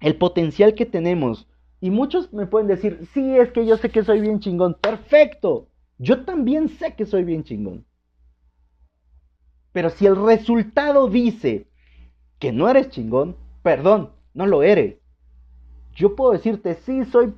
el 0.00 0.16
potencial 0.16 0.74
que 0.74 0.86
tenemos. 0.86 1.46
Y 1.80 1.90
muchos 1.90 2.32
me 2.32 2.46
pueden 2.46 2.68
decir, 2.68 3.06
sí, 3.12 3.36
es 3.36 3.50
que 3.52 3.66
yo 3.66 3.76
sé 3.76 3.90
que 3.90 4.04
soy 4.04 4.20
bien 4.20 4.40
chingón. 4.40 4.74
Perfecto, 4.74 5.68
yo 5.98 6.24
también 6.24 6.68
sé 6.68 6.94
que 6.94 7.06
soy 7.06 7.24
bien 7.24 7.44
chingón. 7.44 7.84
Pero 9.72 9.90
si 9.90 10.06
el 10.06 10.16
resultado 10.16 11.08
dice 11.08 11.68
que 12.38 12.52
no 12.52 12.68
eres 12.68 12.90
chingón, 12.90 13.36
perdón, 13.62 14.10
no 14.34 14.46
lo 14.46 14.62
eres. 14.62 14.96
Yo 15.94 16.16
puedo 16.16 16.32
decirte, 16.32 16.74
sí, 16.74 17.04
soy 17.04 17.34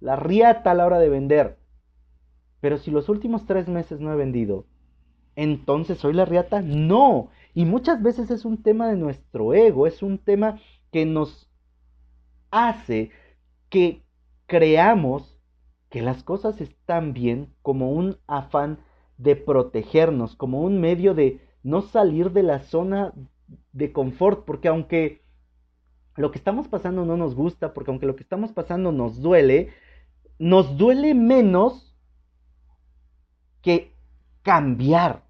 la 0.00 0.16
riata 0.16 0.72
a 0.72 0.74
la 0.74 0.86
hora 0.86 0.98
de 0.98 1.08
vender. 1.08 1.58
Pero 2.60 2.78
si 2.78 2.90
los 2.90 3.08
últimos 3.08 3.46
tres 3.46 3.68
meses 3.68 4.00
no 4.00 4.12
he 4.12 4.16
vendido, 4.16 4.64
entonces 5.36 5.98
soy 5.98 6.12
la 6.12 6.24
riata. 6.24 6.62
No. 6.62 7.30
Y 7.54 7.64
muchas 7.64 8.02
veces 8.02 8.30
es 8.30 8.44
un 8.44 8.62
tema 8.62 8.88
de 8.88 8.96
nuestro 8.96 9.54
ego, 9.54 9.86
es 9.86 10.02
un 10.02 10.18
tema 10.18 10.60
que 10.94 11.06
nos 11.06 11.50
hace 12.52 13.10
que 13.68 14.04
creamos 14.46 15.40
que 15.90 16.02
las 16.02 16.22
cosas 16.22 16.60
están 16.60 17.12
bien 17.12 17.52
como 17.62 17.90
un 17.90 18.18
afán 18.28 18.78
de 19.18 19.34
protegernos, 19.34 20.36
como 20.36 20.62
un 20.62 20.80
medio 20.80 21.12
de 21.12 21.40
no 21.64 21.82
salir 21.82 22.30
de 22.30 22.44
la 22.44 22.60
zona 22.60 23.12
de 23.72 23.92
confort, 23.92 24.44
porque 24.44 24.68
aunque 24.68 25.24
lo 26.14 26.30
que 26.30 26.38
estamos 26.38 26.68
pasando 26.68 27.04
no 27.04 27.16
nos 27.16 27.34
gusta, 27.34 27.74
porque 27.74 27.90
aunque 27.90 28.06
lo 28.06 28.14
que 28.14 28.22
estamos 28.22 28.52
pasando 28.52 28.92
nos 28.92 29.20
duele, 29.20 29.70
nos 30.38 30.78
duele 30.78 31.12
menos 31.12 31.92
que 33.62 33.96
cambiar. 34.42 35.23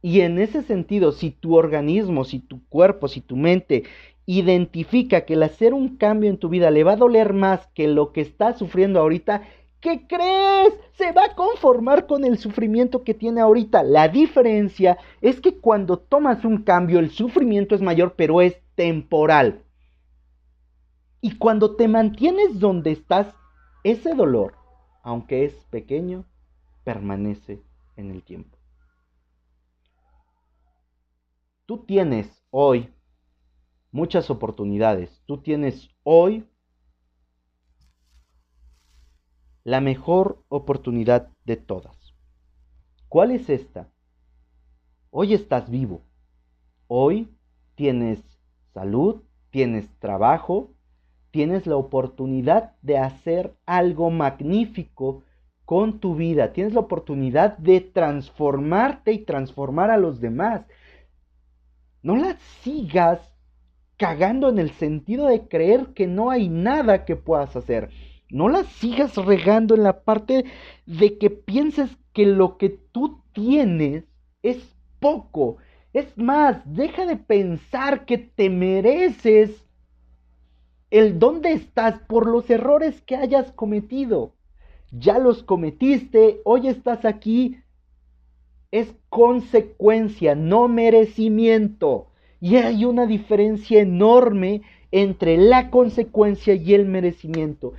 Y 0.00 0.20
en 0.20 0.38
ese 0.38 0.62
sentido, 0.62 1.12
si 1.12 1.30
tu 1.30 1.56
organismo, 1.56 2.24
si 2.24 2.38
tu 2.38 2.64
cuerpo, 2.68 3.08
si 3.08 3.20
tu 3.20 3.36
mente 3.36 3.84
identifica 4.26 5.22
que 5.22 5.34
el 5.34 5.42
hacer 5.42 5.74
un 5.74 5.96
cambio 5.96 6.30
en 6.30 6.38
tu 6.38 6.48
vida 6.48 6.70
le 6.70 6.84
va 6.84 6.92
a 6.92 6.96
doler 6.96 7.32
más 7.32 7.66
que 7.68 7.88
lo 7.88 8.12
que 8.12 8.20
estás 8.20 8.58
sufriendo 8.58 9.00
ahorita, 9.00 9.42
¿Qué 9.80 10.08
crees? 10.08 10.74
Se 10.94 11.12
va 11.12 11.26
a 11.26 11.34
conformar 11.36 12.06
con 12.06 12.24
el 12.24 12.38
sufrimiento 12.38 13.04
que 13.04 13.14
tiene 13.14 13.40
ahorita. 13.40 13.84
La 13.84 14.08
diferencia 14.08 14.98
es 15.20 15.40
que 15.40 15.58
cuando 15.58 15.98
tomas 15.98 16.44
un 16.44 16.64
cambio 16.64 16.98
el 16.98 17.10
sufrimiento 17.10 17.76
es 17.76 17.80
mayor, 17.80 18.14
pero 18.16 18.40
es 18.40 18.56
temporal. 18.74 19.62
Y 21.20 21.36
cuando 21.36 21.76
te 21.76 21.86
mantienes 21.86 22.58
donde 22.58 22.90
estás, 22.90 23.34
ese 23.84 24.14
dolor, 24.14 24.54
aunque 25.02 25.44
es 25.44 25.54
pequeño, 25.70 26.24
permanece 26.82 27.62
en 27.96 28.10
el 28.10 28.22
tiempo. 28.24 28.57
Tú 31.68 31.84
tienes 31.84 32.42
hoy 32.48 32.88
muchas 33.92 34.30
oportunidades. 34.30 35.22
Tú 35.26 35.42
tienes 35.42 35.90
hoy 36.02 36.48
la 39.64 39.82
mejor 39.82 40.42
oportunidad 40.48 41.28
de 41.44 41.56
todas. 41.56 42.14
¿Cuál 43.10 43.32
es 43.32 43.50
esta? 43.50 43.92
Hoy 45.10 45.34
estás 45.34 45.68
vivo. 45.68 46.06
Hoy 46.86 47.36
tienes 47.74 48.24
salud, 48.72 49.24
tienes 49.50 49.90
trabajo, 49.98 50.72
tienes 51.32 51.66
la 51.66 51.76
oportunidad 51.76 52.76
de 52.80 52.96
hacer 52.96 53.54
algo 53.66 54.08
magnífico 54.08 55.22
con 55.66 56.00
tu 56.00 56.14
vida, 56.14 56.54
tienes 56.54 56.72
la 56.72 56.80
oportunidad 56.80 57.58
de 57.58 57.82
transformarte 57.82 59.12
y 59.12 59.18
transformar 59.18 59.90
a 59.90 59.98
los 59.98 60.18
demás. 60.18 60.64
No 62.02 62.16
la 62.16 62.36
sigas 62.62 63.20
cagando 63.96 64.48
en 64.48 64.58
el 64.58 64.70
sentido 64.70 65.26
de 65.26 65.48
creer 65.48 65.88
que 65.94 66.06
no 66.06 66.30
hay 66.30 66.48
nada 66.48 67.04
que 67.04 67.16
puedas 67.16 67.56
hacer. 67.56 67.90
No 68.30 68.48
la 68.48 68.64
sigas 68.64 69.16
regando 69.16 69.74
en 69.74 69.82
la 69.82 70.04
parte 70.04 70.44
de 70.86 71.18
que 71.18 71.30
pienses 71.30 71.90
que 72.12 72.26
lo 72.26 72.58
que 72.58 72.68
tú 72.70 73.22
tienes 73.32 74.04
es 74.42 74.76
poco. 75.00 75.56
Es 75.92 76.16
más, 76.16 76.60
deja 76.64 77.06
de 77.06 77.16
pensar 77.16 78.04
que 78.04 78.18
te 78.18 78.50
mereces 78.50 79.66
el 80.90 81.18
dónde 81.18 81.52
estás 81.52 81.98
por 82.00 82.26
los 82.26 82.48
errores 82.50 83.00
que 83.02 83.16
hayas 83.16 83.52
cometido. 83.52 84.34
Ya 84.90 85.18
los 85.18 85.42
cometiste, 85.42 86.40
hoy 86.44 86.68
estás 86.68 87.04
aquí. 87.04 87.58
Es 88.70 88.94
consecuencia, 89.10 90.34
no 90.34 90.68
merecimiento. 90.68 92.08
Y 92.40 92.56
hay 92.56 92.84
una 92.84 93.06
diferencia 93.06 93.80
enorme 93.80 94.62
entre 94.90 95.36
la 95.36 95.70
consecuencia 95.70 96.54
y 96.54 96.74
el 96.74 96.86
merecimiento. 96.86 97.72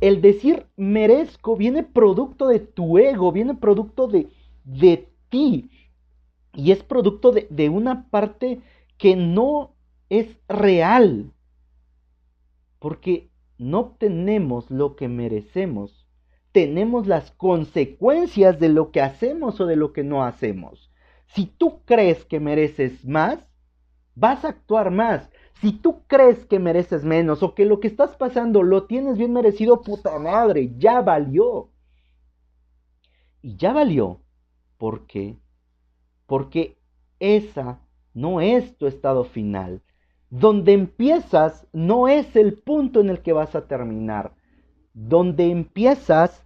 El 0.00 0.20
decir 0.20 0.66
merezco 0.76 1.56
viene 1.56 1.82
producto 1.82 2.48
de 2.48 2.60
tu 2.60 2.98
ego, 2.98 3.32
viene 3.32 3.54
producto 3.54 4.08
de, 4.08 4.28
de 4.64 5.08
ti. 5.28 5.70
Y 6.54 6.72
es 6.72 6.82
producto 6.82 7.32
de, 7.32 7.46
de 7.50 7.68
una 7.68 8.08
parte 8.10 8.60
que 8.98 9.16
no 9.16 9.74
es 10.08 10.36
real 10.48 11.32
porque 12.80 13.30
no 13.58 13.80
obtenemos 13.80 14.70
lo 14.70 14.96
que 14.96 15.06
merecemos, 15.06 15.99
tenemos 16.52 17.06
las 17.06 17.30
consecuencias 17.32 18.58
de 18.58 18.68
lo 18.68 18.90
que 18.90 19.00
hacemos 19.00 19.60
o 19.60 19.66
de 19.66 19.76
lo 19.76 19.92
que 19.92 20.04
no 20.04 20.24
hacemos. 20.24 20.90
Si 21.26 21.46
tú 21.46 21.82
crees 21.84 22.24
que 22.24 22.40
mereces 22.40 23.04
más, 23.04 23.38
vas 24.14 24.44
a 24.44 24.48
actuar 24.48 24.90
más. 24.90 25.30
Si 25.60 25.72
tú 25.72 26.02
crees 26.06 26.44
que 26.46 26.58
mereces 26.58 27.04
menos 27.04 27.42
o 27.42 27.54
que 27.54 27.64
lo 27.64 27.80
que 27.80 27.88
estás 27.88 28.16
pasando 28.16 28.62
lo 28.62 28.84
tienes 28.86 29.18
bien 29.18 29.32
merecido, 29.32 29.82
puta 29.82 30.18
madre, 30.18 30.72
ya 30.76 31.00
valió. 31.02 31.70
Y 33.42 33.56
ya 33.56 33.72
valió. 33.72 34.20
¿Por 34.76 35.06
qué? 35.06 35.38
Porque 36.26 36.78
esa 37.18 37.80
no 38.14 38.40
es 38.40 38.76
tu 38.76 38.86
estado 38.86 39.24
final 39.24 39.82
donde 40.30 40.72
empiezas 40.72 41.66
no 41.72 42.06
es 42.08 42.36
el 42.36 42.54
punto 42.54 43.00
en 43.00 43.10
el 43.10 43.20
que 43.20 43.32
vas 43.32 43.54
a 43.56 43.66
terminar. 43.66 44.32
Donde 44.92 45.50
empiezas 45.50 46.44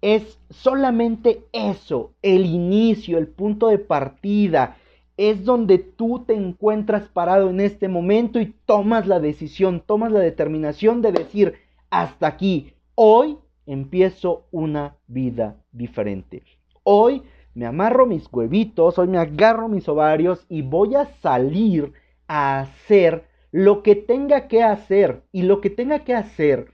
es 0.00 0.40
solamente 0.50 1.44
eso, 1.52 2.12
el 2.22 2.44
inicio, 2.44 3.18
el 3.18 3.28
punto 3.28 3.68
de 3.68 3.78
partida. 3.78 4.76
Es 5.16 5.44
donde 5.44 5.78
tú 5.78 6.24
te 6.26 6.34
encuentras 6.34 7.08
parado 7.08 7.50
en 7.50 7.60
este 7.60 7.88
momento 7.88 8.40
y 8.40 8.54
tomas 8.66 9.06
la 9.06 9.20
decisión, 9.20 9.82
tomas 9.86 10.10
la 10.10 10.18
determinación 10.18 11.02
de 11.02 11.12
decir, 11.12 11.54
hasta 11.90 12.26
aquí, 12.26 12.72
hoy 12.94 13.38
empiezo 13.66 14.46
una 14.50 14.96
vida 15.06 15.56
diferente. 15.70 16.42
Hoy 16.82 17.22
me 17.54 17.66
amarro 17.66 18.06
mis 18.06 18.26
huevitos, 18.32 18.98
hoy 18.98 19.06
me 19.06 19.18
agarro 19.18 19.68
mis 19.68 19.88
ovarios 19.88 20.46
y 20.48 20.62
voy 20.62 20.94
a 20.96 21.06
salir 21.20 21.92
a 22.26 22.60
hacer 22.60 23.26
lo 23.52 23.82
que 23.82 23.94
tenga 23.94 24.48
que 24.48 24.62
hacer. 24.62 25.22
Y 25.30 25.42
lo 25.42 25.60
que 25.60 25.70
tenga 25.70 26.00
que 26.00 26.14
hacer 26.14 26.71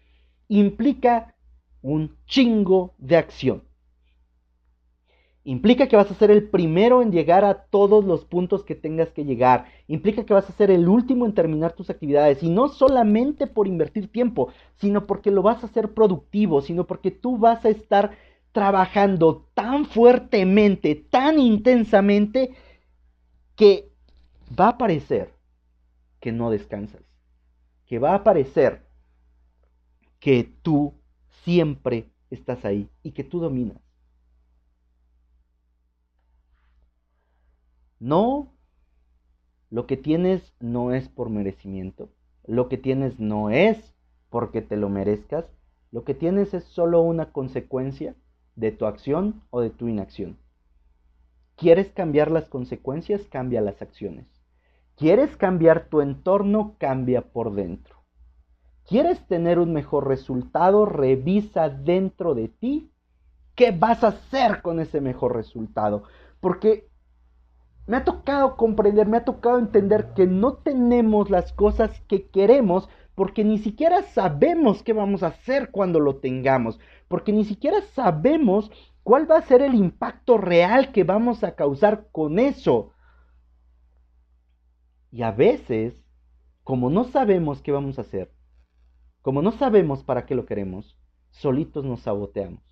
implica 0.48 1.34
un 1.82 2.16
chingo 2.26 2.94
de 2.98 3.16
acción. 3.16 3.62
Implica 5.44 5.88
que 5.88 5.96
vas 5.96 6.10
a 6.10 6.14
ser 6.14 6.30
el 6.30 6.50
primero 6.50 7.00
en 7.00 7.10
llegar 7.10 7.44
a 7.44 7.54
todos 7.54 8.04
los 8.04 8.26
puntos 8.26 8.64
que 8.64 8.74
tengas 8.74 9.10
que 9.12 9.24
llegar. 9.24 9.64
Implica 9.86 10.26
que 10.26 10.34
vas 10.34 10.50
a 10.50 10.52
ser 10.52 10.70
el 10.70 10.88
último 10.88 11.24
en 11.24 11.32
terminar 11.32 11.72
tus 11.72 11.88
actividades. 11.88 12.42
Y 12.42 12.50
no 12.50 12.68
solamente 12.68 13.46
por 13.46 13.66
invertir 13.66 14.12
tiempo, 14.12 14.52
sino 14.76 15.06
porque 15.06 15.30
lo 15.30 15.40
vas 15.42 15.62
a 15.62 15.66
hacer 15.66 15.94
productivo, 15.94 16.60
sino 16.60 16.86
porque 16.86 17.10
tú 17.10 17.38
vas 17.38 17.64
a 17.64 17.70
estar 17.70 18.10
trabajando 18.52 19.48
tan 19.54 19.86
fuertemente, 19.86 20.94
tan 20.94 21.38
intensamente, 21.38 22.54
que 23.56 23.90
va 24.58 24.68
a 24.68 24.78
parecer 24.78 25.32
que 26.20 26.32
no 26.32 26.50
descansas, 26.50 27.02
que 27.86 27.98
va 27.98 28.14
a 28.14 28.22
parecer 28.24 28.87
que 30.20 30.44
tú 30.62 30.94
siempre 31.44 32.10
estás 32.30 32.64
ahí 32.64 32.88
y 33.02 33.12
que 33.12 33.24
tú 33.24 33.40
dominas. 33.40 33.78
No, 38.00 38.52
lo 39.70 39.86
que 39.86 39.96
tienes 39.96 40.54
no 40.60 40.92
es 40.92 41.08
por 41.08 41.30
merecimiento, 41.30 42.10
lo 42.46 42.68
que 42.68 42.78
tienes 42.78 43.18
no 43.18 43.50
es 43.50 43.94
porque 44.30 44.62
te 44.62 44.76
lo 44.76 44.88
merezcas, 44.88 45.50
lo 45.90 46.04
que 46.04 46.14
tienes 46.14 46.54
es 46.54 46.64
solo 46.64 47.02
una 47.02 47.32
consecuencia 47.32 48.14
de 48.56 48.72
tu 48.72 48.86
acción 48.86 49.42
o 49.50 49.60
de 49.60 49.70
tu 49.70 49.88
inacción. 49.88 50.38
¿Quieres 51.56 51.90
cambiar 51.90 52.30
las 52.30 52.48
consecuencias? 52.48 53.26
Cambia 53.26 53.60
las 53.60 53.82
acciones. 53.82 54.26
¿Quieres 54.96 55.36
cambiar 55.36 55.88
tu 55.88 56.00
entorno? 56.00 56.76
Cambia 56.78 57.22
por 57.32 57.52
dentro. 57.54 57.97
¿Quieres 58.88 59.20
tener 59.26 59.58
un 59.58 59.74
mejor 59.74 60.08
resultado? 60.08 60.86
Revisa 60.86 61.68
dentro 61.68 62.34
de 62.34 62.48
ti 62.48 62.90
qué 63.54 63.70
vas 63.70 64.02
a 64.02 64.08
hacer 64.08 64.62
con 64.62 64.80
ese 64.80 65.02
mejor 65.02 65.36
resultado. 65.36 66.04
Porque 66.40 66.88
me 67.86 67.98
ha 67.98 68.04
tocado 68.04 68.56
comprender, 68.56 69.06
me 69.06 69.18
ha 69.18 69.26
tocado 69.26 69.58
entender 69.58 70.14
que 70.16 70.26
no 70.26 70.54
tenemos 70.54 71.28
las 71.28 71.52
cosas 71.52 72.00
que 72.08 72.30
queremos 72.30 72.88
porque 73.14 73.44
ni 73.44 73.58
siquiera 73.58 74.04
sabemos 74.04 74.82
qué 74.82 74.94
vamos 74.94 75.22
a 75.22 75.28
hacer 75.28 75.70
cuando 75.70 76.00
lo 76.00 76.16
tengamos, 76.16 76.78
porque 77.08 77.32
ni 77.32 77.44
siquiera 77.44 77.82
sabemos 77.94 78.70
cuál 79.02 79.30
va 79.30 79.36
a 79.36 79.42
ser 79.42 79.60
el 79.60 79.74
impacto 79.74 80.38
real 80.38 80.92
que 80.92 81.04
vamos 81.04 81.44
a 81.44 81.56
causar 81.56 82.06
con 82.10 82.38
eso. 82.38 82.92
Y 85.10 85.22
a 85.22 85.30
veces, 85.30 86.02
como 86.62 86.88
no 86.88 87.04
sabemos 87.04 87.60
qué 87.60 87.72
vamos 87.72 87.98
a 87.98 88.02
hacer, 88.02 88.37
como 89.22 89.42
no 89.42 89.52
sabemos 89.52 90.02
para 90.04 90.26
qué 90.26 90.34
lo 90.34 90.46
queremos, 90.46 90.96
solitos 91.30 91.84
nos 91.84 92.00
saboteamos. 92.00 92.62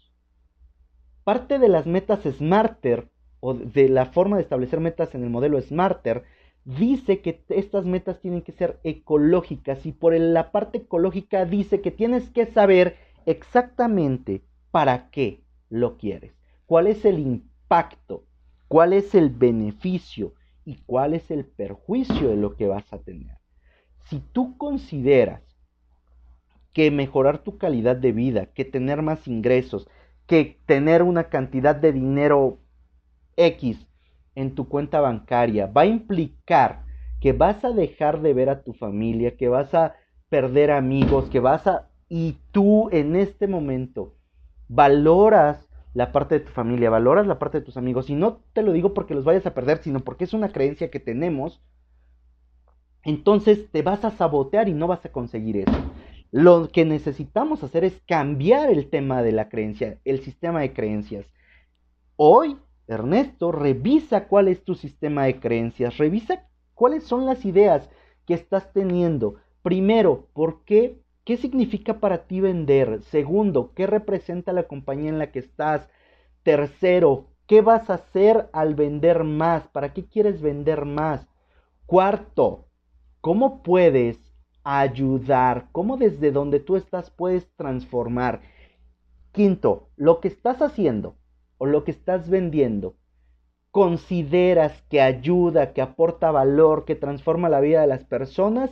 Parte 1.24 1.58
de 1.58 1.68
las 1.68 1.86
metas 1.86 2.20
Smarter 2.22 3.08
o 3.40 3.54
de 3.54 3.88
la 3.88 4.06
forma 4.06 4.36
de 4.36 4.42
establecer 4.42 4.80
metas 4.80 5.14
en 5.14 5.22
el 5.22 5.30
modelo 5.30 5.60
Smarter 5.60 6.24
dice 6.64 7.20
que 7.20 7.44
estas 7.48 7.84
metas 7.84 8.20
tienen 8.20 8.42
que 8.42 8.52
ser 8.52 8.80
ecológicas 8.82 9.86
y 9.86 9.92
por 9.92 10.18
la 10.18 10.50
parte 10.52 10.78
ecológica 10.78 11.44
dice 11.44 11.80
que 11.80 11.90
tienes 11.90 12.30
que 12.30 12.46
saber 12.46 12.96
exactamente 13.26 14.42
para 14.70 15.10
qué 15.10 15.42
lo 15.68 15.96
quieres, 15.96 16.32
cuál 16.66 16.86
es 16.86 17.04
el 17.04 17.18
impacto, 17.18 18.24
cuál 18.68 18.92
es 18.92 19.14
el 19.14 19.30
beneficio, 19.30 20.34
y 20.66 20.82
cuál 20.84 21.14
es 21.14 21.30
el 21.30 21.46
perjuicio 21.46 22.28
de 22.28 22.36
lo 22.36 22.56
que 22.56 22.66
vas 22.66 22.92
a 22.92 22.98
tener. 22.98 23.38
Si 24.10 24.20
tú 24.32 24.58
consideras 24.58 25.42
que 26.76 26.90
mejorar 26.90 27.38
tu 27.38 27.56
calidad 27.56 27.96
de 27.96 28.12
vida, 28.12 28.52
que 28.52 28.66
tener 28.66 29.00
más 29.00 29.26
ingresos, 29.26 29.88
que 30.26 30.60
tener 30.66 31.02
una 31.02 31.30
cantidad 31.30 31.74
de 31.74 31.90
dinero 31.90 32.58
X 33.34 33.88
en 34.34 34.54
tu 34.54 34.68
cuenta 34.68 35.00
bancaria 35.00 35.68
va 35.68 35.80
a 35.80 35.86
implicar 35.86 36.84
que 37.18 37.32
vas 37.32 37.64
a 37.64 37.70
dejar 37.70 38.20
de 38.20 38.34
ver 38.34 38.50
a 38.50 38.62
tu 38.62 38.74
familia, 38.74 39.38
que 39.38 39.48
vas 39.48 39.72
a 39.72 39.94
perder 40.28 40.70
amigos, 40.70 41.30
que 41.30 41.40
vas 41.40 41.66
a... 41.66 41.88
Y 42.10 42.40
tú 42.52 42.90
en 42.92 43.16
este 43.16 43.46
momento 43.46 44.14
valoras 44.68 45.70
la 45.94 46.12
parte 46.12 46.40
de 46.40 46.44
tu 46.44 46.52
familia, 46.52 46.90
valoras 46.90 47.26
la 47.26 47.38
parte 47.38 47.60
de 47.60 47.64
tus 47.64 47.78
amigos. 47.78 48.10
Y 48.10 48.14
no 48.14 48.42
te 48.52 48.62
lo 48.62 48.72
digo 48.72 48.92
porque 48.92 49.14
los 49.14 49.24
vayas 49.24 49.46
a 49.46 49.54
perder, 49.54 49.78
sino 49.78 50.00
porque 50.00 50.24
es 50.24 50.34
una 50.34 50.50
creencia 50.50 50.90
que 50.90 51.00
tenemos. 51.00 51.62
Entonces 53.02 53.70
te 53.70 53.80
vas 53.80 54.04
a 54.04 54.10
sabotear 54.10 54.68
y 54.68 54.74
no 54.74 54.86
vas 54.88 55.02
a 55.06 55.10
conseguir 55.10 55.56
eso. 55.56 55.86
Lo 56.30 56.68
que 56.68 56.84
necesitamos 56.84 57.62
hacer 57.62 57.84
es 57.84 58.00
cambiar 58.06 58.70
el 58.70 58.90
tema 58.90 59.22
de 59.22 59.32
la 59.32 59.48
creencia, 59.48 59.98
el 60.04 60.22
sistema 60.22 60.60
de 60.60 60.72
creencias. 60.72 61.26
Hoy, 62.16 62.56
Ernesto, 62.86 63.52
revisa 63.52 64.28
cuál 64.28 64.48
es 64.48 64.64
tu 64.64 64.74
sistema 64.74 65.24
de 65.24 65.40
creencias, 65.40 65.98
revisa 65.98 66.48
cuáles 66.74 67.04
son 67.04 67.26
las 67.26 67.44
ideas 67.44 67.88
que 68.26 68.34
estás 68.34 68.72
teniendo. 68.72 69.36
Primero, 69.62 70.28
¿por 70.32 70.64
qué 70.64 71.00
¿Qué 71.26 71.36
significa 71.36 71.98
para 71.98 72.28
ti 72.28 72.40
vender? 72.40 73.02
Segundo, 73.02 73.72
¿qué 73.74 73.88
representa 73.88 74.52
la 74.52 74.68
compañía 74.68 75.08
en 75.08 75.18
la 75.18 75.32
que 75.32 75.40
estás? 75.40 75.88
Tercero, 76.44 77.26
¿qué 77.48 77.62
vas 77.62 77.90
a 77.90 77.94
hacer 77.94 78.48
al 78.52 78.76
vender 78.76 79.24
más? 79.24 79.66
¿Para 79.66 79.92
qué 79.92 80.06
quieres 80.06 80.40
vender 80.40 80.84
más? 80.84 81.26
Cuarto, 81.84 82.68
¿cómo 83.20 83.64
puedes 83.64 84.25
ayudar? 84.66 85.68
¿Cómo 85.70 85.96
desde 85.96 86.32
donde 86.32 86.58
tú 86.58 86.74
estás 86.76 87.10
puedes 87.10 87.48
transformar? 87.54 88.40
Quinto, 89.30 89.90
lo 89.96 90.20
que 90.20 90.28
estás 90.28 90.60
haciendo 90.60 91.16
o 91.58 91.66
lo 91.66 91.84
que 91.84 91.92
estás 91.92 92.28
vendiendo, 92.28 92.96
consideras 93.70 94.82
que 94.90 95.00
ayuda, 95.00 95.72
que 95.72 95.82
aporta 95.82 96.32
valor, 96.32 96.84
que 96.84 96.96
transforma 96.96 97.48
la 97.48 97.60
vida 97.60 97.82
de 97.82 97.86
las 97.86 98.04
personas. 98.04 98.70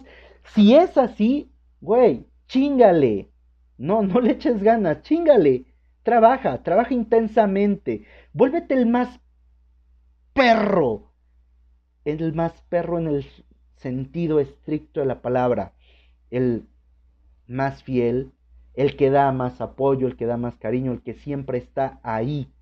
Si 0.54 0.74
es 0.74 0.98
así, 0.98 1.52
güey, 1.80 2.26
chingale. 2.48 3.30
No, 3.78 4.02
no 4.02 4.20
le 4.20 4.32
eches 4.32 4.62
ganas, 4.62 5.02
chingale. 5.02 5.66
Trabaja, 6.02 6.62
trabaja 6.62 6.92
intensamente. 6.92 8.04
Vuélvete 8.32 8.74
el 8.74 8.86
más 8.86 9.20
perro. 10.32 11.12
El 12.04 12.34
más 12.34 12.52
perro 12.68 12.98
en 12.98 13.06
el 13.08 13.26
sentido 13.76 14.40
estricto 14.40 15.00
de 15.00 15.06
la 15.06 15.22
palabra. 15.22 15.73
El 16.34 16.66
más 17.46 17.84
fiel, 17.84 18.32
el 18.74 18.96
que 18.96 19.10
da 19.10 19.30
más 19.30 19.60
apoyo, 19.60 20.08
el 20.08 20.16
que 20.16 20.26
da 20.26 20.36
más 20.36 20.56
cariño, 20.56 20.90
el 20.90 21.02
que 21.02 21.14
siempre 21.14 21.58
está 21.58 22.00
ahí. 22.02 22.52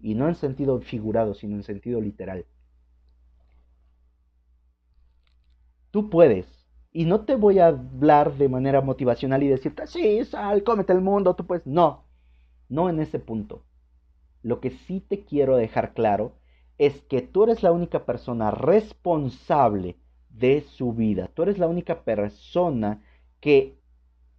Y 0.00 0.14
no 0.14 0.28
en 0.28 0.36
sentido 0.36 0.80
figurado, 0.80 1.34
sino 1.34 1.56
en 1.56 1.64
sentido 1.64 2.00
literal. 2.00 2.46
Tú 5.90 6.08
puedes 6.08 6.46
y 6.92 7.04
no 7.06 7.24
te 7.24 7.34
voy 7.34 7.58
a 7.58 7.66
hablar 7.66 8.36
de 8.36 8.48
manera 8.48 8.80
motivacional 8.80 9.42
y 9.42 9.48
decirte, 9.48 9.88
sí, 9.88 10.24
sal, 10.24 10.62
cómete 10.62 10.92
el 10.92 11.00
mundo, 11.00 11.34
tú 11.34 11.44
puedes. 11.44 11.66
No, 11.66 12.04
no 12.68 12.88
en 12.88 13.00
ese 13.00 13.18
punto. 13.18 13.64
Lo 14.42 14.60
que 14.60 14.70
sí 14.70 15.00
te 15.00 15.24
quiero 15.24 15.56
dejar 15.56 15.94
claro 15.94 16.36
es 16.78 17.02
que 17.02 17.22
tú 17.22 17.42
eres 17.42 17.64
la 17.64 17.72
única 17.72 18.06
persona 18.06 18.52
responsable 18.52 19.96
de 20.38 20.62
su 20.62 20.92
vida. 20.92 21.30
Tú 21.34 21.42
eres 21.42 21.58
la 21.58 21.68
única 21.68 22.02
persona 22.02 23.02
que 23.40 23.78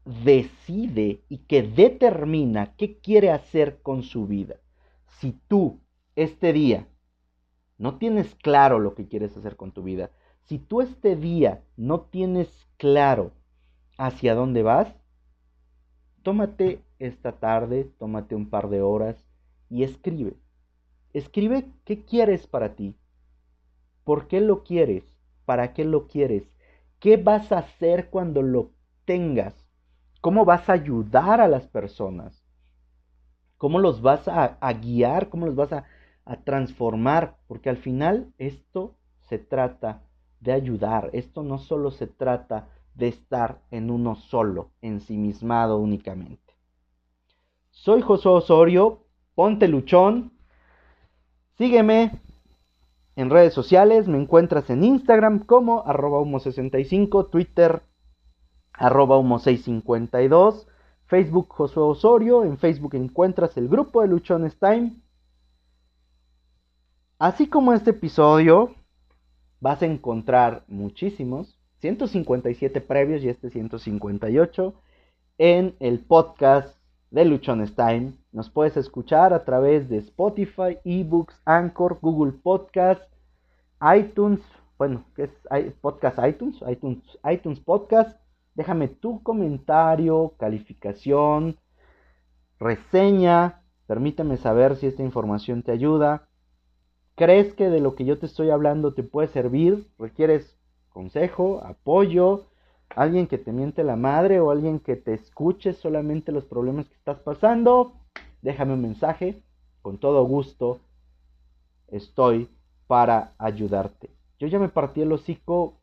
decide 0.05 1.21
y 1.29 1.39
que 1.39 1.63
determina 1.63 2.75
qué 2.75 2.97
quiere 2.99 3.31
hacer 3.31 3.81
con 3.81 4.03
su 4.03 4.27
vida. 4.27 4.57
Si 5.19 5.31
tú 5.47 5.79
este 6.15 6.53
día 6.53 6.87
no 7.77 7.97
tienes 7.97 8.35
claro 8.35 8.79
lo 8.79 8.93
que 8.95 9.07
quieres 9.07 9.35
hacer 9.35 9.55
con 9.55 9.71
tu 9.71 9.83
vida, 9.83 10.11
si 10.43 10.59
tú 10.59 10.81
este 10.81 11.15
día 11.15 11.63
no 11.75 12.01
tienes 12.01 12.49
claro 12.77 13.31
hacia 13.97 14.35
dónde 14.35 14.63
vas, 14.63 14.93
tómate 16.23 16.83
esta 16.99 17.33
tarde, 17.33 17.91
tómate 17.97 18.35
un 18.35 18.49
par 18.49 18.69
de 18.69 18.81
horas 18.81 19.15
y 19.69 19.83
escribe. 19.83 20.35
Escribe 21.13 21.71
qué 21.85 22.03
quieres 22.03 22.45
para 22.45 22.75
ti, 22.75 22.95
por 24.03 24.27
qué 24.27 24.41
lo 24.41 24.63
quieres, 24.63 25.14
para 25.45 25.73
qué 25.73 25.85
lo 25.85 26.07
quieres, 26.07 26.43
qué 26.99 27.17
vas 27.17 27.51
a 27.51 27.59
hacer 27.59 28.09
cuando 28.09 28.41
lo 28.41 28.71
tengas, 29.05 29.53
cómo 30.21 30.43
vas 30.45 30.69
a 30.69 30.73
ayudar 30.73 31.39
a 31.39 31.47
las 31.47 31.67
personas, 31.67 32.43
cómo 33.57 33.79
los 33.79 34.01
vas 34.01 34.27
a, 34.27 34.73
guiar, 34.73 35.29
cómo 35.29 35.45
los 35.45 35.55
vas 35.55 35.71
a, 35.71 35.85
transformar, 36.43 37.37
porque 37.47 37.69
al 37.69 37.77
final 37.77 38.33
esto 38.39 38.95
se 39.29 39.37
trata 39.37 40.01
de 40.39 40.53
ayudar. 40.53 41.11
Esto 41.13 41.43
no 41.43 41.59
solo 41.59 41.91
se 41.91 42.07
trata 42.07 42.67
de 42.95 43.07
estar 43.09 43.61
en 43.69 43.91
uno 43.91 44.15
solo, 44.15 44.71
ensimismado 44.81 45.77
únicamente. 45.77 46.55
Soy 47.69 48.01
Josué 48.01 48.31
Osorio, 48.31 49.03
ponte 49.35 49.67
luchón. 49.67 50.33
Sígueme 51.57 52.19
en 53.15 53.29
redes 53.29 53.53
sociales, 53.53 54.07
me 54.07 54.17
encuentras 54.19 54.69
en 54.69 54.83
Instagram 54.83 55.45
como 55.45 55.85
arroba 55.85 56.19
humo65, 56.19 57.29
Twitter 57.29 57.81
arroba 58.73 59.17
humo652, 59.17 60.67
Facebook 61.05 61.47
Josué 61.49 61.83
Osorio, 61.83 62.43
en 62.43 62.57
Facebook 62.57 62.95
encuentras 62.95 63.55
el 63.57 63.69
grupo 63.69 64.01
de 64.01 64.07
Luchones 64.07 64.57
Time. 64.59 65.01
Así 67.17 67.47
como 67.47 67.73
este 67.73 67.91
episodio, 67.91 68.75
vas 69.61 69.81
a 69.81 69.85
encontrar 69.85 70.65
muchísimos, 70.67 71.57
157 71.79 72.81
previos 72.81 73.23
y 73.23 73.29
este 73.29 73.49
158 73.49 74.73
en 75.37 75.75
el 75.79 75.99
podcast 75.99 76.74
de 77.11 77.25
Luchones 77.25 77.75
Time. 77.75 78.13
Nos 78.31 78.49
puedes 78.49 78.77
escuchar 78.77 79.33
a 79.33 79.45
través 79.45 79.89
de 79.89 79.97
Spotify, 79.97 80.77
eBooks, 80.83 81.41
Anchor, 81.45 81.99
Google 82.01 82.33
Podcast, 82.33 83.01
iTunes, 83.97 84.41
bueno, 84.77 85.05
¿qué 85.15 85.23
es 85.23 85.73
podcast 85.81 86.19
iTunes? 86.25 86.57
iTunes, 86.69 87.03
iTunes 87.31 87.59
Podcast. 87.59 88.19
Déjame 88.53 88.87
tu 88.87 89.21
comentario, 89.23 90.33
calificación, 90.37 91.57
reseña. 92.59 93.61
Permíteme 93.87 94.37
saber 94.37 94.75
si 94.75 94.87
esta 94.87 95.03
información 95.03 95.63
te 95.63 95.71
ayuda 95.71 96.27
crees 97.15 97.53
que 97.53 97.69
de 97.69 97.79
lo 97.79 97.95
que 97.95 98.05
yo 98.05 98.19
te 98.19 98.25
estoy 98.25 98.49
hablando 98.49 98.93
te 98.93 99.03
puede 99.03 99.29
servir, 99.29 99.87
requieres 99.97 100.57
consejo, 100.89 101.61
apoyo, 101.63 102.45
alguien 102.89 103.27
que 103.27 103.37
te 103.37 103.51
miente 103.51 103.83
la 103.83 103.95
madre 103.95 104.39
o 104.39 104.51
alguien 104.51 104.79
que 104.79 104.95
te 104.95 105.13
escuche 105.13 105.73
solamente 105.73 106.31
los 106.31 106.45
problemas 106.45 106.87
que 106.87 106.95
estás 106.95 107.19
pasando, 107.19 107.93
déjame 108.41 108.73
un 108.73 108.81
mensaje, 108.81 109.41
con 109.81 109.97
todo 109.97 110.23
gusto 110.25 110.79
estoy 111.87 112.49
para 112.87 113.33
ayudarte. 113.37 114.09
Yo 114.39 114.47
ya 114.47 114.59
me 114.59 114.69
partí 114.69 115.01
el 115.01 115.11
hocico 115.11 115.81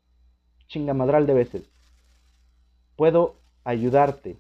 chingamadral 0.67 1.27
de 1.27 1.35
veces. 1.35 1.71
Puedo 2.97 3.37
ayudarte 3.65 4.39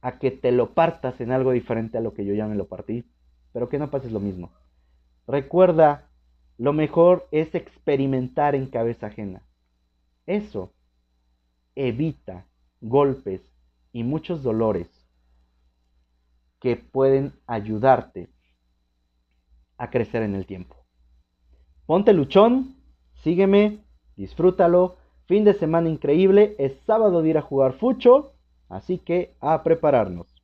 a 0.00 0.18
que 0.18 0.30
te 0.30 0.52
lo 0.52 0.74
partas 0.74 1.20
en 1.20 1.32
algo 1.32 1.52
diferente 1.52 1.98
a 1.98 2.00
lo 2.00 2.14
que 2.14 2.24
yo 2.24 2.34
ya 2.34 2.46
me 2.46 2.54
lo 2.54 2.66
partí, 2.66 3.04
pero 3.52 3.68
que 3.68 3.78
no 3.78 3.90
pases 3.90 4.12
lo 4.12 4.20
mismo. 4.20 4.50
Recuerda, 5.26 6.08
lo 6.58 6.72
mejor 6.72 7.28
es 7.32 7.54
experimentar 7.54 8.54
en 8.54 8.66
cabeza 8.66 9.08
ajena. 9.08 9.42
Eso 10.26 10.72
evita 11.76 12.46
golpes 12.80 13.42
y 13.92 14.02
muchos 14.02 14.42
dolores 14.42 14.88
que 16.60 16.76
pueden 16.76 17.32
ayudarte 17.46 18.28
a 19.78 19.90
crecer 19.90 20.22
en 20.22 20.34
el 20.34 20.46
tiempo. 20.46 20.76
Ponte 21.86 22.12
luchón, 22.12 22.76
sígueme, 23.22 23.84
disfrútalo. 24.16 24.96
Fin 25.26 25.44
de 25.44 25.54
semana 25.54 25.88
increíble, 25.88 26.54
es 26.58 26.78
sábado 26.86 27.20
de 27.22 27.30
ir 27.30 27.38
a 27.38 27.42
jugar 27.42 27.74
fucho, 27.74 28.32
así 28.68 28.98
que 28.98 29.36
a 29.40 29.62
prepararnos. 29.62 30.35